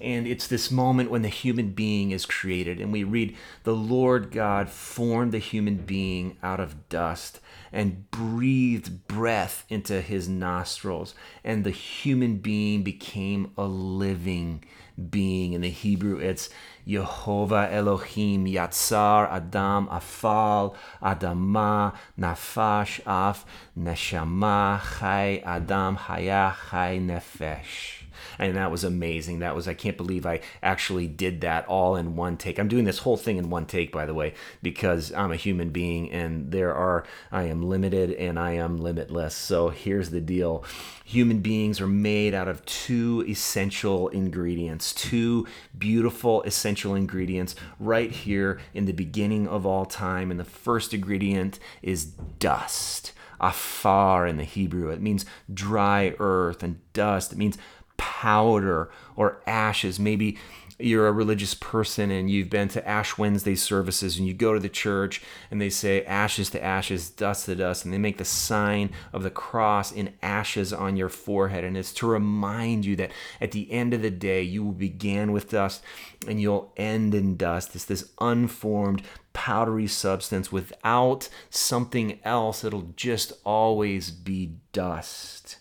and 0.00 0.26
it's 0.26 0.46
this 0.46 0.70
moment 0.70 1.10
when 1.10 1.22
the 1.22 1.28
human 1.28 1.70
being 1.70 2.10
is 2.10 2.26
created. 2.26 2.80
And 2.80 2.92
we 2.92 3.04
read, 3.04 3.36
The 3.64 3.74
Lord 3.74 4.30
God 4.30 4.68
formed 4.68 5.32
the 5.32 5.38
human 5.38 5.76
being 5.76 6.36
out 6.42 6.60
of 6.60 6.88
dust 6.88 7.40
and 7.72 8.10
breathed 8.10 9.06
breath 9.06 9.64
into 9.68 10.00
his 10.00 10.28
nostrils, 10.28 11.14
and 11.44 11.64
the 11.64 11.70
human 11.70 12.36
being 12.36 12.82
became 12.82 13.52
a 13.56 13.64
living 13.64 14.64
being. 15.10 15.52
In 15.52 15.60
the 15.60 15.70
Hebrew, 15.70 16.18
it's 16.18 16.50
Yehovah 16.86 17.72
Elohim, 17.72 18.46
Yatzar, 18.46 19.30
Adam, 19.30 19.86
Afal, 19.88 20.74
Adama, 21.02 21.94
Nafash, 22.18 23.00
Af, 23.06 23.44
Neshama, 23.78 24.80
Chai, 24.98 25.42
Adam, 25.44 25.96
Haya, 25.96 26.56
Chai, 26.70 26.98
Nefesh 26.98 27.99
and 28.38 28.56
that 28.56 28.70
was 28.70 28.84
amazing. 28.84 29.40
That 29.40 29.54
was 29.54 29.68
I 29.68 29.74
can't 29.74 29.96
believe 29.96 30.26
I 30.26 30.40
actually 30.62 31.06
did 31.06 31.40
that 31.42 31.66
all 31.66 31.96
in 31.96 32.16
one 32.16 32.36
take. 32.36 32.58
I'm 32.58 32.68
doing 32.68 32.84
this 32.84 32.98
whole 32.98 33.16
thing 33.16 33.36
in 33.36 33.50
one 33.50 33.66
take, 33.66 33.92
by 33.92 34.06
the 34.06 34.14
way, 34.14 34.34
because 34.62 35.12
I'm 35.12 35.32
a 35.32 35.36
human 35.36 35.70
being 35.70 36.10
and 36.10 36.50
there 36.50 36.74
are 36.74 37.04
I 37.30 37.44
am 37.44 37.62
limited 37.62 38.12
and 38.12 38.38
I 38.38 38.52
am 38.52 38.78
limitless. 38.78 39.34
So 39.34 39.70
here's 39.70 40.10
the 40.10 40.20
deal. 40.20 40.64
Human 41.04 41.40
beings 41.40 41.80
are 41.80 41.88
made 41.88 42.34
out 42.34 42.48
of 42.48 42.64
two 42.66 43.24
essential 43.28 44.08
ingredients, 44.08 44.92
two 44.92 45.46
beautiful 45.76 46.42
essential 46.42 46.94
ingredients 46.94 47.56
right 47.78 48.10
here 48.10 48.60
in 48.74 48.84
the 48.84 48.92
beginning 48.92 49.48
of 49.48 49.66
all 49.66 49.86
time. 49.86 50.30
And 50.30 50.38
the 50.38 50.44
first 50.44 50.94
ingredient 50.94 51.58
is 51.82 52.04
dust 52.04 53.12
afar 53.40 54.26
in 54.26 54.36
the 54.36 54.44
Hebrew. 54.44 54.90
It 54.90 55.00
means 55.00 55.24
dry 55.52 56.14
earth 56.18 56.62
and 56.62 56.80
dust. 56.92 57.32
It 57.32 57.38
means 57.38 57.58
powder 58.00 58.90
or 59.14 59.42
ashes. 59.46 60.00
Maybe 60.00 60.38
you're 60.78 61.06
a 61.06 61.12
religious 61.12 61.52
person 61.52 62.10
and 62.10 62.30
you've 62.30 62.48
been 62.48 62.68
to 62.68 62.88
Ash 62.88 63.18
Wednesday 63.18 63.54
services 63.54 64.16
and 64.16 64.26
you 64.26 64.32
go 64.32 64.54
to 64.54 64.58
the 64.58 64.70
church 64.70 65.22
and 65.50 65.60
they 65.60 65.68
say 65.68 66.02
ashes 66.06 66.48
to 66.50 66.64
ashes, 66.64 67.10
dust 67.10 67.44
to 67.44 67.54
dust, 67.54 67.84
and 67.84 67.92
they 67.92 67.98
make 67.98 68.16
the 68.16 68.24
sign 68.24 68.90
of 69.12 69.22
the 69.22 69.30
cross 69.30 69.92
in 69.92 70.14
ashes 70.22 70.72
on 70.72 70.96
your 70.96 71.10
forehead. 71.10 71.62
And 71.62 71.76
it's 71.76 71.92
to 71.94 72.06
remind 72.06 72.86
you 72.86 72.96
that 72.96 73.10
at 73.38 73.52
the 73.52 73.70
end 73.70 73.92
of 73.92 74.00
the 74.00 74.10
day, 74.10 74.40
you 74.40 74.64
will 74.64 74.72
begin 74.72 75.32
with 75.32 75.50
dust 75.50 75.82
and 76.26 76.40
you'll 76.40 76.72
end 76.78 77.14
in 77.14 77.36
dust. 77.36 77.74
It's 77.74 77.84
this 77.84 78.10
unformed, 78.18 79.02
powdery 79.34 79.88
substance 79.88 80.50
without 80.50 81.28
something 81.50 82.18
else, 82.24 82.64
it'll 82.64 82.92
just 82.96 83.34
always 83.44 84.10
be 84.10 84.54
dust. 84.72 85.59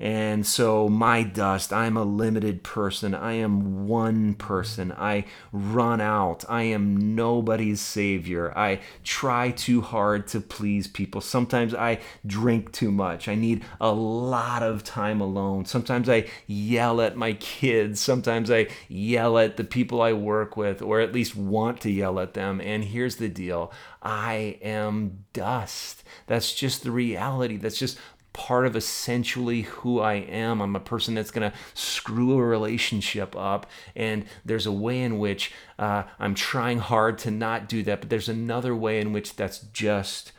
And 0.00 0.46
so, 0.46 0.88
my 0.88 1.24
dust, 1.24 1.72
I'm 1.72 1.96
a 1.96 2.04
limited 2.04 2.62
person. 2.62 3.14
I 3.14 3.32
am 3.32 3.88
one 3.88 4.34
person. 4.34 4.92
I 4.92 5.24
run 5.50 6.00
out. 6.00 6.44
I 6.48 6.62
am 6.64 7.16
nobody's 7.16 7.80
savior. 7.80 8.56
I 8.56 8.80
try 9.02 9.50
too 9.50 9.80
hard 9.80 10.28
to 10.28 10.40
please 10.40 10.86
people. 10.86 11.20
Sometimes 11.20 11.74
I 11.74 11.98
drink 12.24 12.70
too 12.70 12.92
much. 12.92 13.26
I 13.26 13.34
need 13.34 13.64
a 13.80 13.90
lot 13.90 14.62
of 14.62 14.84
time 14.84 15.20
alone. 15.20 15.64
Sometimes 15.64 16.08
I 16.08 16.26
yell 16.46 17.00
at 17.00 17.16
my 17.16 17.32
kids. 17.32 18.00
Sometimes 18.00 18.52
I 18.52 18.68
yell 18.88 19.36
at 19.36 19.56
the 19.56 19.64
people 19.64 20.00
I 20.00 20.12
work 20.12 20.56
with, 20.56 20.80
or 20.80 21.00
at 21.00 21.12
least 21.12 21.34
want 21.34 21.80
to 21.80 21.90
yell 21.90 22.20
at 22.20 22.34
them. 22.34 22.60
And 22.60 22.84
here's 22.84 23.16
the 23.16 23.28
deal 23.28 23.72
I 24.00 24.58
am 24.62 25.24
dust. 25.32 26.04
That's 26.26 26.54
just 26.54 26.84
the 26.84 26.92
reality. 26.92 27.56
That's 27.56 27.78
just 27.78 27.98
part 28.38 28.66
of 28.66 28.76
essentially 28.76 29.62
who 29.62 29.98
I 29.98 30.14
am. 30.14 30.62
I'm 30.62 30.76
a 30.76 30.80
person 30.80 31.14
that's 31.14 31.32
going 31.32 31.50
to 31.50 31.56
screw 31.74 32.38
a 32.38 32.44
relationship 32.44 33.34
up. 33.36 33.66
And 33.96 34.26
there's 34.44 34.64
a 34.64 34.72
way 34.72 35.02
in 35.02 35.18
which 35.18 35.52
uh, 35.76 36.04
I'm 36.20 36.36
trying 36.36 36.78
hard 36.78 37.18
to 37.18 37.32
not 37.32 37.68
do 37.68 37.82
that, 37.82 38.00
but 38.00 38.10
there's 38.10 38.28
another 38.28 38.76
way 38.76 39.00
in 39.00 39.12
which 39.12 39.34
that's 39.34 39.58
just 39.58 40.30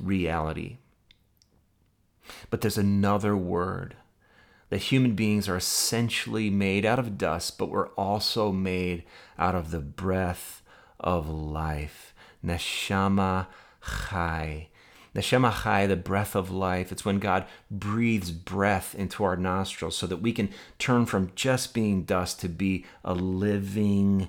reality. 0.00 0.76
But 2.50 2.60
there's 2.60 2.78
another 2.78 3.36
word 3.36 3.96
that 4.68 4.82
human 4.82 5.16
beings 5.16 5.48
are 5.48 5.56
essentially 5.56 6.50
made 6.50 6.86
out 6.86 7.00
of 7.00 7.18
dust, 7.18 7.58
but 7.58 7.68
we're 7.68 7.88
also 7.90 8.52
made 8.52 9.02
out 9.36 9.56
of 9.56 9.72
the 9.72 9.80
breath 9.80 10.62
of 11.00 11.28
life. 11.28 12.14
Neshama 12.46 13.48
Chai. 13.82 14.68
Neshama 15.14 15.62
Chai, 15.62 15.86
the 15.86 15.96
breath 15.96 16.36
of 16.36 16.50
life. 16.50 16.92
It's 16.92 17.04
when 17.04 17.18
God 17.18 17.46
breathes 17.70 18.30
breath 18.30 18.94
into 18.94 19.24
our 19.24 19.36
nostrils 19.36 19.96
so 19.96 20.06
that 20.06 20.18
we 20.18 20.32
can 20.32 20.50
turn 20.78 21.06
from 21.06 21.32
just 21.34 21.74
being 21.74 22.04
dust 22.04 22.40
to 22.40 22.48
be 22.48 22.84
a 23.04 23.14
living 23.14 24.28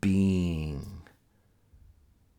being. 0.00 1.02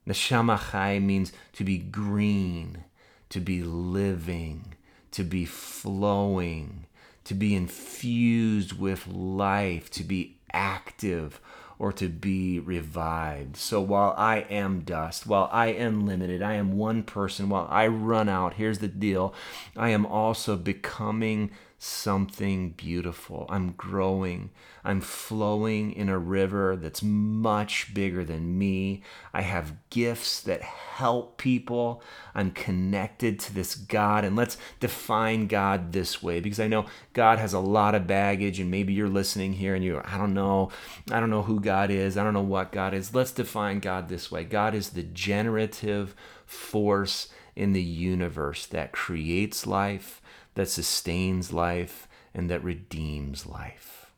Neshama 0.07 0.71
Chai 0.71 0.99
means 0.99 1.31
to 1.53 1.63
be 1.63 1.77
green, 1.77 2.85
to 3.29 3.39
be 3.39 3.61
living, 3.61 4.75
to 5.11 5.23
be 5.23 5.45
flowing, 5.45 6.85
to 7.25 7.33
be 7.33 7.55
infused 7.55 8.73
with 8.73 9.05
life, 9.07 9.89
to 9.91 10.03
be 10.03 10.39
active, 10.53 11.41
or 11.79 11.91
to 11.93 12.09
be 12.09 12.59
revived. 12.59 13.55
So 13.55 13.81
while 13.81 14.13
I 14.17 14.39
am 14.49 14.81
dust, 14.81 15.27
while 15.27 15.49
I 15.51 15.67
am 15.67 16.05
limited, 16.05 16.41
I 16.41 16.53
am 16.53 16.77
one 16.77 17.03
person, 17.03 17.49
while 17.49 17.67
I 17.69 17.87
run 17.87 18.29
out, 18.29 18.55
here's 18.55 18.79
the 18.79 18.87
deal 18.87 19.33
I 19.75 19.89
am 19.89 20.05
also 20.05 20.55
becoming 20.55 21.51
something 21.79 22.71
beautiful. 22.71 23.45
I'm 23.49 23.73
growing. 23.73 24.49
I'm 24.83 24.99
flowing 24.99 25.91
in 25.91 26.09
a 26.09 26.17
river 26.17 26.75
that's 26.75 27.03
much 27.03 27.93
bigger 27.93 28.23
than 28.25 28.57
me. 28.57 29.03
I 29.31 29.41
have 29.41 29.75
gifts 29.91 30.41
that 30.41 30.63
help 30.63 31.37
people. 31.37 32.01
I'm 32.33 32.49
connected 32.49 33.39
to 33.41 33.53
this 33.53 33.75
God. 33.75 34.25
And 34.25 34.35
let's 34.35 34.57
define 34.79 35.45
God 35.45 35.91
this 35.91 36.23
way 36.23 36.39
because 36.39 36.59
I 36.59 36.67
know 36.67 36.87
God 37.13 37.37
has 37.37 37.53
a 37.53 37.59
lot 37.59 37.93
of 37.93 38.07
baggage 38.07 38.59
and 38.59 38.71
maybe 38.71 38.93
you're 38.93 39.07
listening 39.07 39.53
here 39.53 39.75
and 39.75 39.83
you're, 39.83 40.05
I 40.07 40.17
don't 40.17 40.33
know, 40.33 40.71
I 41.11 41.19
don't 41.19 41.29
know 41.29 41.43
who 41.43 41.59
God 41.59 41.91
is. 41.91 42.17
I 42.17 42.23
don't 42.23 42.33
know 42.33 42.41
what 42.41 42.71
God 42.71 42.95
is. 42.95 43.13
Let's 43.13 43.31
define 43.31 43.79
God 43.79 44.09
this 44.09 44.31
way. 44.31 44.43
God 44.45 44.73
is 44.73 44.89
the 44.89 45.03
generative 45.03 46.15
force 46.45 47.27
in 47.55 47.73
the 47.73 47.83
universe 47.83 48.65
that 48.67 48.91
creates 48.91 49.67
life 49.67 50.21
that 50.57 50.67
sustains 50.67 51.53
life, 51.53 52.07
and 52.33 52.49
that 52.49 52.63
redeems 52.63 53.45
life. 53.45 54.11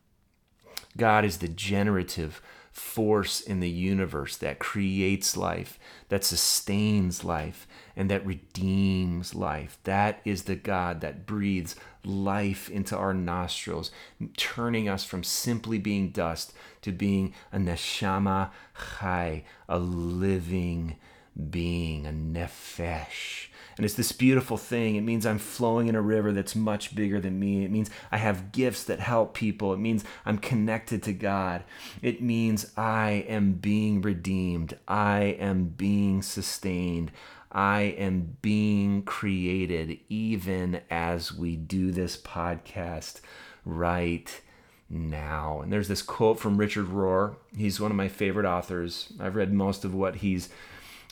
God 0.97 1.23
is 1.25 1.37
the 1.37 1.47
generative 1.47 2.41
force 2.71 3.41
in 3.41 3.59
the 3.59 3.69
universe 3.69 4.37
that 4.37 4.57
creates 4.57 5.35
life, 5.35 5.77
that 6.07 6.23
sustains 6.23 7.25
life, 7.25 7.67
and 7.95 8.09
that 8.09 8.25
redeems 8.25 9.35
life. 9.35 9.77
That 9.83 10.21
is 10.23 10.43
the 10.43 10.55
God 10.55 11.01
that 11.01 11.25
breathes 11.25 11.75
life 12.05 12.69
into 12.69 12.95
our 12.95 13.13
nostrils, 13.13 13.91
turning 14.37 14.87
us 14.87 15.03
from 15.03 15.23
simply 15.23 15.77
being 15.77 16.09
dust 16.09 16.53
to 16.83 16.93
being 16.93 17.33
a 17.51 17.57
neshama 17.57 18.51
chai, 18.99 19.43
a 19.67 19.77
living 19.77 20.95
being, 21.39 22.05
a 22.05 22.11
nefesh. 22.11 23.47
And 23.77 23.85
it's 23.85 23.95
this 23.95 24.11
beautiful 24.11 24.57
thing. 24.57 24.97
It 24.97 25.03
means 25.03 25.25
I'm 25.25 25.39
flowing 25.39 25.87
in 25.87 25.95
a 25.95 26.01
river 26.01 26.33
that's 26.33 26.53
much 26.53 26.95
bigger 26.95 27.19
than 27.21 27.39
me. 27.39 27.63
It 27.63 27.71
means 27.71 27.89
I 28.11 28.17
have 28.17 28.51
gifts 28.51 28.83
that 28.83 28.99
help 28.99 29.33
people. 29.33 29.71
It 29.71 29.79
means 29.79 30.03
I'm 30.25 30.37
connected 30.37 31.01
to 31.03 31.13
God. 31.13 31.63
It 32.01 32.21
means 32.21 32.73
I 32.75 33.25
am 33.29 33.53
being 33.53 34.01
redeemed. 34.01 34.77
I 34.85 35.37
am 35.39 35.65
being 35.77 36.21
sustained. 36.21 37.11
I 37.51 37.95
am 37.97 38.37
being 38.41 39.03
created 39.03 39.99
even 40.09 40.81
as 40.91 41.33
we 41.33 41.55
do 41.55 41.91
this 41.91 42.17
podcast 42.17 43.21
right 43.63 44.41
now. 44.89 45.61
And 45.61 45.71
there's 45.71 45.87
this 45.87 46.01
quote 46.01 46.39
from 46.39 46.57
Richard 46.57 46.87
Rohr. 46.87 47.37
He's 47.55 47.79
one 47.79 47.91
of 47.91 47.97
my 47.97 48.07
favorite 48.07 48.45
authors. 48.45 49.13
I've 49.19 49.35
read 49.35 49.53
most 49.53 49.85
of 49.85 49.93
what 49.93 50.17
he's 50.17 50.49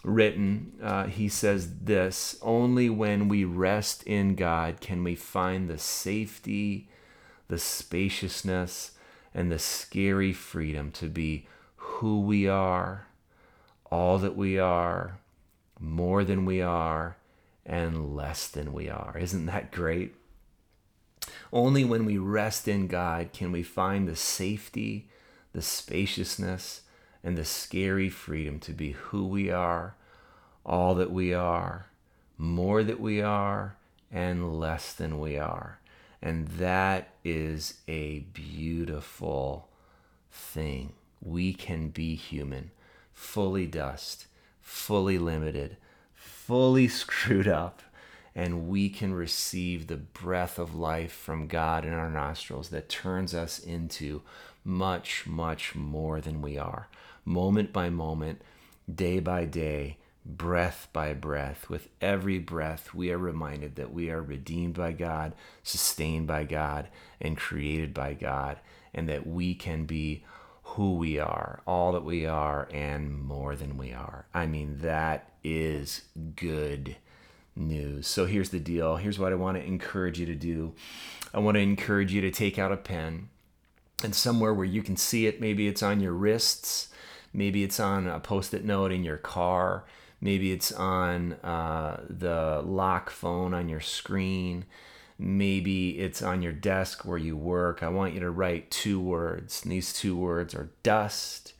written, 0.07 0.71
uh, 0.81 1.05
he 1.05 1.27
says 1.27 1.79
this 1.81 2.37
Only 2.41 2.89
when 2.89 3.27
we 3.27 3.43
rest 3.43 4.03
in 4.03 4.35
God 4.35 4.79
can 4.79 5.03
we 5.03 5.15
find 5.15 5.69
the 5.69 5.77
safety, 5.77 6.89
the 7.49 7.59
spaciousness, 7.59 8.91
and 9.33 9.51
the 9.51 9.59
scary 9.59 10.33
freedom 10.33 10.91
to 10.93 11.07
be 11.07 11.47
who 11.75 12.21
we 12.21 12.47
are, 12.47 13.07
all 13.91 14.17
that 14.17 14.35
we 14.35 14.57
are, 14.57 15.19
more 15.79 16.23
than 16.23 16.45
we 16.45 16.61
are, 16.61 17.17
and 17.65 18.15
less 18.15 18.47
than 18.47 18.73
we 18.73 18.89
are. 18.89 19.17
Isn't 19.19 19.45
that 19.47 19.71
great? 19.71 20.15
Only 21.51 21.83
when 21.83 22.05
we 22.05 22.17
rest 22.17 22.67
in 22.67 22.87
God 22.87 23.33
can 23.33 23.51
we 23.51 23.63
find 23.63 24.07
the 24.07 24.15
safety, 24.15 25.09
the 25.53 25.61
spaciousness, 25.61 26.81
and 27.23 27.37
the 27.37 27.45
scary 27.45 28.09
freedom 28.09 28.59
to 28.61 28.71
be 28.71 28.91
who 28.91 29.27
we 29.27 29.49
are, 29.49 29.95
all 30.67 30.93
that 30.95 31.11
we 31.11 31.33
are, 31.33 31.87
more 32.37 32.83
that 32.83 32.99
we 32.99 33.21
are, 33.21 33.77
and 34.11 34.59
less 34.59 34.93
than 34.93 35.19
we 35.19 35.37
are. 35.37 35.79
And 36.21 36.47
that 36.49 37.09
is 37.23 37.75
a 37.87 38.19
beautiful 38.19 39.69
thing. 40.31 40.93
We 41.21 41.53
can 41.53 41.89
be 41.89 42.15
human, 42.15 42.71
fully 43.13 43.65
dust, 43.65 44.27
fully 44.61 45.17
limited, 45.17 45.77
fully 46.13 46.87
screwed 46.89 47.47
up, 47.47 47.81
and 48.35 48.67
we 48.67 48.89
can 48.89 49.13
receive 49.13 49.87
the 49.87 49.97
breath 49.97 50.59
of 50.59 50.75
life 50.75 51.11
from 51.11 51.47
God 51.47 51.85
in 51.85 51.93
our 51.93 52.09
nostrils 52.09 52.69
that 52.69 52.89
turns 52.89 53.33
us 53.33 53.57
into 53.57 54.21
much, 54.63 55.25
much 55.25 55.73
more 55.75 56.19
than 56.21 56.41
we 56.41 56.57
are 56.57 56.87
moment 57.27 57.73
by 57.73 57.89
moment, 57.89 58.41
day 58.93 59.19
by 59.19 59.43
day, 59.45 59.97
breath 60.27 60.87
by 60.93 61.13
breath. 61.13 61.69
With 61.69 61.89
every 62.01 62.39
breath, 62.39 62.93
we 62.93 63.11
are 63.11 63.17
reminded 63.17 63.75
that 63.75 63.93
we 63.93 64.09
are 64.09 64.21
redeemed 64.21 64.75
by 64.75 64.91
God, 64.91 65.33
sustained 65.63 66.27
by 66.27 66.43
God, 66.43 66.87
and 67.21 67.37
created 67.37 67.93
by 67.93 68.13
God, 68.13 68.59
and 68.93 69.07
that 69.09 69.25
we 69.25 69.55
can 69.55 69.85
be 69.85 70.23
who 70.63 70.95
we 70.95 71.17
are, 71.17 71.61
all 71.65 71.93
that 71.93 72.03
we 72.03 72.25
are, 72.25 72.67
and 72.71 73.19
more 73.23 73.55
than 73.55 73.77
we 73.77 73.93
are. 73.93 74.25
I 74.33 74.45
mean, 74.45 74.79
that 74.79 75.31
is 75.43 76.03
good 76.35 76.97
news. 77.55 78.05
So 78.07 78.25
here's 78.25 78.49
the 78.49 78.59
deal. 78.59 78.97
Here's 78.97 79.17
what 79.17 79.31
I 79.31 79.35
want 79.35 79.57
to 79.57 79.63
encourage 79.63 80.19
you 80.19 80.25
to 80.25 80.35
do. 80.35 80.73
I 81.33 81.39
want 81.39 81.55
to 81.55 81.61
encourage 81.61 82.11
you 82.11 82.21
to 82.21 82.31
take 82.31 82.59
out 82.59 82.71
a 82.71 82.77
pen 82.77 83.29
and 84.03 84.13
somewhere 84.13 84.53
where 84.53 84.65
you 84.65 84.83
can 84.83 84.97
see 84.97 85.25
it, 85.25 85.41
maybe 85.41 85.67
it's 85.67 85.81
on 85.81 86.01
your 86.01 86.13
wrists 86.13 86.89
Maybe 87.33 87.63
it's 87.63 87.79
on 87.79 88.07
a 88.07 88.19
post 88.19 88.53
it 88.53 88.65
note 88.65 88.91
in 88.91 89.03
your 89.03 89.17
car. 89.17 89.83
Maybe 90.19 90.51
it's 90.51 90.71
on 90.71 91.33
uh, 91.33 92.03
the 92.09 92.61
lock 92.65 93.09
phone 93.09 93.53
on 93.53 93.69
your 93.69 93.81
screen. 93.81 94.65
Maybe 95.19 95.99
it's 95.99 96.21
on 96.21 96.41
your 96.41 96.53
desk 96.53 97.05
where 97.05 97.17
you 97.17 97.35
work. 97.35 97.83
I 97.83 97.89
want 97.89 98.13
you 98.13 98.19
to 98.21 98.29
write 98.29 98.71
two 98.71 98.99
words. 98.99 99.63
And 99.63 99.71
these 99.71 99.93
two 99.93 100.15
words 100.15 100.55
are 100.55 100.71
dust 100.83 101.53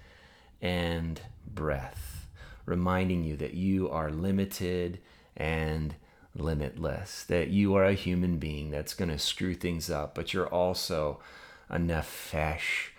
and 0.62 1.22
breath, 1.46 2.28
reminding 2.66 3.24
you 3.24 3.36
that 3.38 3.54
you 3.54 3.90
are 3.90 4.10
limited 4.10 5.00
and 5.36 5.96
limitless, 6.36 7.24
that 7.26 7.50
you 7.50 7.76
are 7.76 7.86
a 7.86 7.94
human 7.94 8.38
being 8.38 8.72
that's 8.72 8.94
going 8.94 9.10
to 9.10 9.20
screw 9.20 9.54
things 9.54 9.90
up, 9.90 10.16
but 10.16 10.34
you're 10.34 10.48
also 10.48 11.20
a 11.70 11.78
nefesh, 11.78 12.90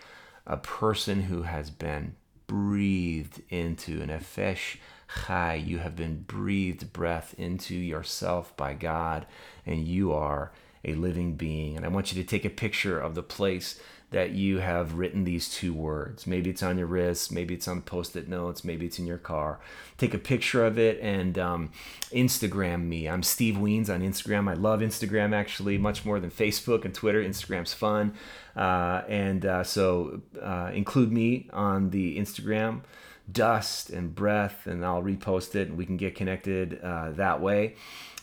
a 0.45 0.57
person 0.57 1.23
who 1.23 1.43
has 1.43 1.69
been 1.69 2.15
breathed 2.47 3.41
into 3.49 4.01
an 4.01 4.09
nefesh 4.09 4.77
chai. 5.09 5.55
You 5.55 5.79
have 5.79 5.95
been 5.95 6.23
breathed 6.23 6.93
breath 6.93 7.35
into 7.37 7.75
yourself 7.75 8.55
by 8.55 8.73
God, 8.73 9.25
and 9.65 9.87
you 9.87 10.13
are 10.13 10.51
a 10.83 10.93
living 10.93 11.35
being. 11.35 11.75
And 11.75 11.85
I 11.85 11.89
want 11.89 12.13
you 12.13 12.21
to 12.21 12.27
take 12.27 12.45
a 12.45 12.49
picture 12.49 12.99
of 12.99 13.15
the 13.15 13.23
place 13.23 13.79
that 14.11 14.31
you 14.31 14.57
have 14.57 14.95
written 14.95 15.23
these 15.23 15.49
two 15.49 15.71
words. 15.71 16.25
Maybe 16.25 16.49
it's 16.49 16.63
on 16.63 16.79
your 16.79 16.87
wrist, 16.87 17.31
maybe 17.31 17.53
it's 17.53 17.67
on 17.67 17.83
post 17.83 18.15
it 18.15 18.27
notes, 18.27 18.63
maybe 18.63 18.87
it's 18.87 18.97
in 18.97 19.05
your 19.05 19.19
car. 19.19 19.59
Take 19.99 20.15
a 20.15 20.17
picture 20.17 20.65
of 20.65 20.79
it 20.79 20.99
and 20.99 21.37
um, 21.37 21.71
Instagram 22.11 22.85
me. 22.85 23.07
I'm 23.07 23.21
Steve 23.21 23.55
Wiens 23.55 23.87
on 23.87 24.01
Instagram. 24.01 24.49
I 24.49 24.55
love 24.55 24.79
Instagram 24.79 25.35
actually, 25.35 25.77
much 25.77 26.05
more 26.05 26.19
than 26.19 26.31
Facebook 26.31 26.85
and 26.85 26.93
Twitter. 26.93 27.23
Instagram's 27.23 27.73
fun. 27.73 28.15
Uh, 28.55 29.03
and 29.07 29.45
uh, 29.45 29.63
so 29.63 30.21
uh, 30.41 30.71
include 30.73 31.11
me 31.11 31.47
on 31.53 31.91
the 31.91 32.17
Instagram 32.17 32.81
dust 33.31 33.89
and 33.89 34.13
breath, 34.13 34.67
and 34.67 34.85
I'll 34.85 35.03
repost 35.03 35.55
it 35.55 35.67
and 35.67 35.77
we 35.77 35.85
can 35.85 35.97
get 35.97 36.15
connected 36.15 36.79
uh, 36.81 37.11
that 37.11 37.41
way. 37.41 37.75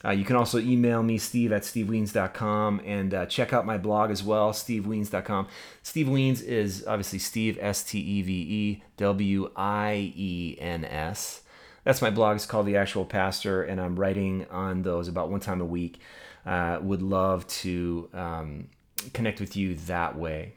Uh, 0.04 0.10
you 0.10 0.24
can 0.24 0.36
also 0.36 0.58
email 0.58 1.02
me, 1.02 1.18
steve 1.18 1.52
at 1.52 1.62
stevewiens.com, 1.62 2.80
and 2.84 3.14
uh, 3.14 3.26
check 3.26 3.52
out 3.52 3.66
my 3.66 3.78
blog 3.78 4.10
as 4.10 4.22
well, 4.22 4.52
stevewiens.com. 4.52 5.48
Steve 5.82 6.06
Wiens 6.06 6.42
is 6.42 6.86
obviously 6.86 7.18
Steve, 7.18 7.58
S 7.60 7.82
T 7.82 7.98
E 7.98 8.22
V 8.22 8.32
E 8.32 8.82
W 8.98 9.50
I 9.56 10.12
E 10.14 10.56
N 10.60 10.84
S. 10.84 11.42
That's 11.82 12.02
my 12.02 12.10
blog. 12.10 12.36
It's 12.36 12.46
called 12.46 12.66
The 12.66 12.76
Actual 12.76 13.04
Pastor, 13.04 13.62
and 13.62 13.80
I'm 13.80 13.98
writing 13.98 14.46
on 14.50 14.82
those 14.82 15.08
about 15.08 15.30
one 15.30 15.40
time 15.40 15.60
a 15.60 15.64
week. 15.64 16.00
Uh, 16.44 16.78
would 16.82 17.02
love 17.02 17.46
to 17.48 18.08
um, 18.12 18.68
connect 19.12 19.40
with 19.40 19.56
you 19.56 19.74
that 19.86 20.16
way. 20.16 20.52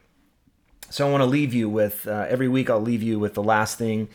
So 0.90 1.06
I 1.06 1.10
want 1.10 1.22
to 1.22 1.26
leave 1.26 1.54
you 1.54 1.68
with, 1.68 2.06
uh, 2.06 2.26
every 2.28 2.48
week, 2.48 2.68
I'll 2.68 2.80
leave 2.80 3.02
you 3.02 3.18
with 3.18 3.34
the 3.34 3.42
last 3.42 3.78
thing 3.78 4.08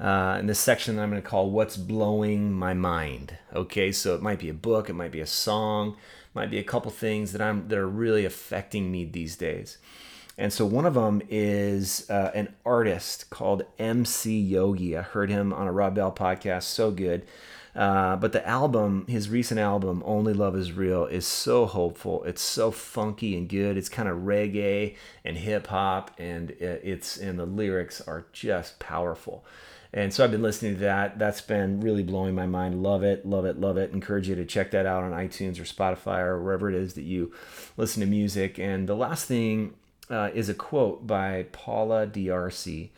uh, 0.00 0.38
in 0.40 0.46
this 0.46 0.58
section 0.58 0.96
that 0.96 1.02
I'm 1.02 1.10
going 1.10 1.22
to 1.22 1.28
call 1.28 1.50
What's 1.50 1.76
Blowing 1.76 2.52
My 2.52 2.72
Mind. 2.72 3.36
Okay, 3.54 3.92
so 3.92 4.14
it 4.14 4.22
might 4.22 4.38
be 4.38 4.48
a 4.48 4.54
book, 4.54 4.88
it 4.88 4.94
might 4.94 5.12
be 5.12 5.20
a 5.20 5.26
song, 5.26 5.96
might 6.32 6.50
be 6.50 6.58
a 6.58 6.64
couple 6.64 6.90
things 6.90 7.32
that 7.32 7.42
I'm 7.42 7.68
that 7.68 7.78
are 7.78 7.88
really 7.88 8.24
affecting 8.24 8.90
me 8.90 9.04
these 9.04 9.36
days. 9.36 9.78
And 10.38 10.52
so 10.52 10.64
one 10.64 10.86
of 10.86 10.94
them 10.94 11.20
is 11.28 12.08
uh, 12.08 12.30
an 12.34 12.54
artist 12.64 13.28
called 13.28 13.64
MC 13.78 14.40
Yogi. 14.40 14.96
I 14.96 15.02
heard 15.02 15.28
him 15.28 15.52
on 15.52 15.66
a 15.66 15.72
Rob 15.72 15.96
Bell 15.96 16.12
podcast, 16.12 16.62
so 16.62 16.90
good. 16.90 17.26
Uh, 17.76 18.16
but 18.16 18.32
the 18.32 18.46
album, 18.48 19.04
his 19.06 19.28
recent 19.28 19.60
album, 19.60 20.02
Only 20.06 20.32
Love 20.32 20.56
Is 20.56 20.72
Real, 20.72 21.04
is 21.04 21.26
so 21.26 21.66
hopeful. 21.66 22.24
It's 22.24 22.40
so 22.40 22.70
funky 22.70 23.36
and 23.36 23.48
good. 23.48 23.76
It's 23.76 23.90
kind 23.90 24.08
of 24.08 24.18
reggae 24.18 24.96
and 25.26 25.36
hip 25.36 25.66
hop, 25.66 26.10
and 26.18 26.50
it's 26.52 27.18
and 27.18 27.38
the 27.38 27.46
lyrics 27.46 28.00
are 28.00 28.24
just 28.32 28.78
powerful. 28.78 29.44
And 29.92 30.14
so 30.14 30.22
I've 30.22 30.30
been 30.30 30.42
listening 30.42 30.74
to 30.74 30.80
that. 30.80 31.18
That's 31.18 31.40
been 31.40 31.80
really 31.80 32.04
blowing 32.04 32.34
my 32.34 32.46
mind. 32.46 32.82
Love 32.82 33.02
it, 33.02 33.26
love 33.26 33.44
it, 33.44 33.58
love 33.58 33.76
it. 33.76 33.92
Encourage 33.92 34.28
you 34.28 34.36
to 34.36 34.44
check 34.44 34.70
that 34.70 34.86
out 34.86 35.02
on 35.02 35.10
iTunes 35.10 35.58
or 35.58 35.64
Spotify 35.64 36.20
or 36.20 36.40
wherever 36.40 36.68
it 36.68 36.76
is 36.76 36.94
that 36.94 37.02
you 37.02 37.32
listen 37.76 38.00
to 38.00 38.06
music. 38.06 38.58
And 38.58 38.88
the 38.88 38.94
last 38.94 39.26
thing 39.26 39.74
uh, 40.08 40.30
is 40.32 40.48
a 40.48 40.54
quote 40.54 41.06
by 41.06 41.46
Paula 41.50 42.06
D'Arcy. 42.06 42.92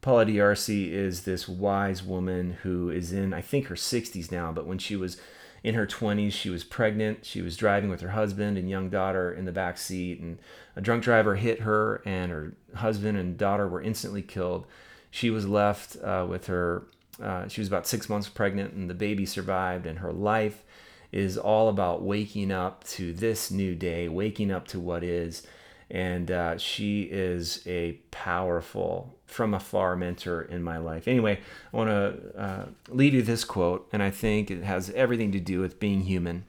Paula 0.00 0.24
D'Arcy 0.26 0.94
is 0.94 1.22
this 1.22 1.48
wise 1.48 2.04
woman 2.04 2.58
who 2.62 2.88
is 2.88 3.12
in, 3.12 3.34
I 3.34 3.40
think, 3.40 3.66
her 3.66 3.74
60s 3.74 4.30
now, 4.30 4.52
but 4.52 4.66
when 4.66 4.78
she 4.78 4.94
was 4.94 5.20
in 5.64 5.74
her 5.74 5.88
20s, 5.88 6.32
she 6.32 6.50
was 6.50 6.62
pregnant. 6.62 7.24
She 7.24 7.42
was 7.42 7.56
driving 7.56 7.90
with 7.90 8.00
her 8.00 8.10
husband 8.10 8.56
and 8.56 8.70
young 8.70 8.90
daughter 8.90 9.32
in 9.32 9.44
the 9.44 9.50
back 9.50 9.76
seat, 9.76 10.20
and 10.20 10.38
a 10.76 10.80
drunk 10.80 11.02
driver 11.02 11.34
hit 11.34 11.62
her, 11.62 12.00
and 12.04 12.30
her 12.30 12.52
husband 12.76 13.18
and 13.18 13.36
daughter 13.36 13.66
were 13.66 13.82
instantly 13.82 14.22
killed 14.22 14.66
she 15.10 15.30
was 15.30 15.46
left 15.46 15.96
uh, 16.02 16.26
with 16.28 16.46
her. 16.46 16.84
Uh, 17.22 17.48
she 17.48 17.60
was 17.60 17.68
about 17.68 17.86
six 17.86 18.08
months 18.08 18.28
pregnant, 18.28 18.74
and 18.74 18.88
the 18.88 18.94
baby 18.94 19.26
survived. 19.26 19.86
And 19.86 19.98
her 19.98 20.12
life 20.12 20.62
is 21.10 21.38
all 21.38 21.68
about 21.68 22.02
waking 22.02 22.52
up 22.52 22.84
to 22.84 23.12
this 23.12 23.50
new 23.50 23.74
day, 23.74 24.08
waking 24.08 24.50
up 24.50 24.68
to 24.68 24.78
what 24.80 25.02
is. 25.02 25.46
And 25.90 26.30
uh, 26.30 26.58
she 26.58 27.04
is 27.04 27.62
a 27.66 27.92
powerful, 28.10 29.16
from 29.24 29.54
afar 29.54 29.96
mentor 29.96 30.42
in 30.42 30.62
my 30.62 30.76
life. 30.76 31.08
Anyway, 31.08 31.40
I 31.72 31.76
want 31.76 31.88
to 31.88 32.38
uh, 32.38 32.64
leave 32.90 33.14
you 33.14 33.22
this 33.22 33.42
quote, 33.44 33.88
and 33.90 34.02
I 34.02 34.10
think 34.10 34.50
it 34.50 34.62
has 34.64 34.90
everything 34.90 35.32
to 35.32 35.40
do 35.40 35.60
with 35.60 35.80
being 35.80 36.02
human. 36.02 36.44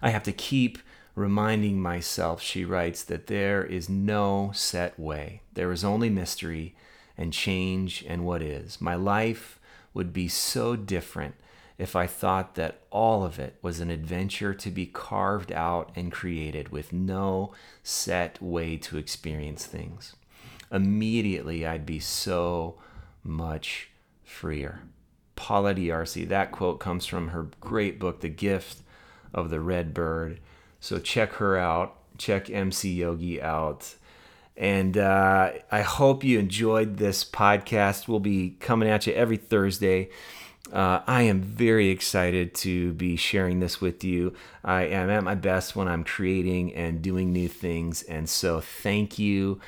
I 0.00 0.08
have 0.08 0.22
to 0.22 0.32
keep 0.32 0.78
reminding 1.14 1.80
myself, 1.80 2.40
she 2.40 2.64
writes, 2.64 3.04
that 3.04 3.26
there 3.26 3.62
is 3.62 3.88
no 3.88 4.52
set 4.54 4.98
way. 4.98 5.42
There 5.52 5.70
is 5.70 5.84
only 5.84 6.10
mystery 6.10 6.74
and 7.16 7.32
change 7.32 8.04
and 8.06 8.24
what 8.24 8.42
is. 8.42 8.80
My 8.80 8.94
life 8.94 9.58
would 9.92 10.12
be 10.12 10.28
so 10.28 10.76
different 10.76 11.34
if 11.76 11.96
I 11.96 12.06
thought 12.06 12.54
that 12.54 12.80
all 12.90 13.24
of 13.24 13.38
it 13.38 13.56
was 13.62 13.80
an 13.80 13.90
adventure 13.90 14.54
to 14.54 14.70
be 14.70 14.86
carved 14.86 15.50
out 15.52 15.90
and 15.96 16.12
created 16.12 16.68
with 16.68 16.92
no 16.92 17.52
set 17.82 18.40
way 18.40 18.76
to 18.78 18.96
experience 18.96 19.66
things. 19.66 20.14
Immediately, 20.70 21.66
I'd 21.66 21.86
be 21.86 22.00
so 22.00 22.76
much 23.22 23.90
freer. 24.22 24.82
Paula 25.36 25.74
D'Arcy, 25.74 26.24
that 26.26 26.52
quote 26.52 26.78
comes 26.78 27.06
from 27.06 27.28
her 27.28 27.48
great 27.60 27.98
book, 27.98 28.20
The 28.20 28.28
Gift 28.28 28.78
of 29.32 29.50
the 29.50 29.60
Red 29.60 29.92
Bird. 29.92 30.40
So 30.78 30.98
check 30.98 31.34
her 31.34 31.56
out. 31.56 31.96
Check 32.18 32.48
MC 32.48 32.92
Yogi 32.92 33.42
out. 33.42 33.96
And 34.56 34.96
uh, 34.96 35.52
I 35.70 35.82
hope 35.82 36.22
you 36.22 36.38
enjoyed 36.38 36.96
this 36.96 37.24
podcast. 37.24 38.06
We'll 38.06 38.20
be 38.20 38.56
coming 38.60 38.88
at 38.88 39.06
you 39.06 39.12
every 39.12 39.36
Thursday. 39.36 40.10
Uh, 40.72 41.00
I 41.06 41.22
am 41.22 41.42
very 41.42 41.88
excited 41.88 42.54
to 42.56 42.92
be 42.94 43.16
sharing 43.16 43.60
this 43.60 43.80
with 43.80 44.02
you. 44.02 44.34
I 44.64 44.82
am 44.82 45.10
at 45.10 45.22
my 45.24 45.34
best 45.34 45.76
when 45.76 45.88
I'm 45.88 46.04
creating 46.04 46.74
and 46.74 47.02
doing 47.02 47.32
new 47.32 47.48
things. 47.48 48.02
And 48.02 48.28
so, 48.28 48.60
thank 48.60 49.18
you. 49.18 49.60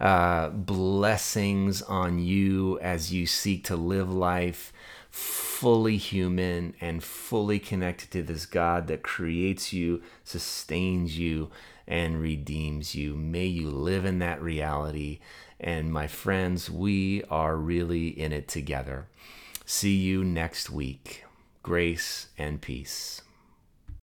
Uh, 0.00 0.50
blessings 0.50 1.82
on 1.82 2.20
you 2.20 2.78
as 2.78 3.12
you 3.12 3.26
seek 3.26 3.64
to 3.64 3.76
live 3.76 4.12
life 4.12 4.72
fully 5.10 5.96
human 5.96 6.74
and 6.80 7.02
fully 7.02 7.58
connected 7.58 8.10
to 8.12 8.22
this 8.22 8.46
God 8.46 8.86
that 8.86 9.02
creates 9.02 9.72
you, 9.72 10.02
sustains 10.22 11.18
you, 11.18 11.50
and 11.88 12.20
redeems 12.20 12.94
you. 12.94 13.16
May 13.16 13.46
you 13.46 13.70
live 13.70 14.04
in 14.04 14.20
that 14.20 14.40
reality. 14.40 15.18
And 15.58 15.92
my 15.92 16.06
friends, 16.06 16.70
we 16.70 17.24
are 17.24 17.56
really 17.56 18.08
in 18.08 18.30
it 18.30 18.46
together. 18.46 19.08
See 19.64 19.96
you 19.96 20.22
next 20.22 20.70
week. 20.70 21.24
Grace 21.62 22.28
and 22.38 22.60
peace. 22.60 23.22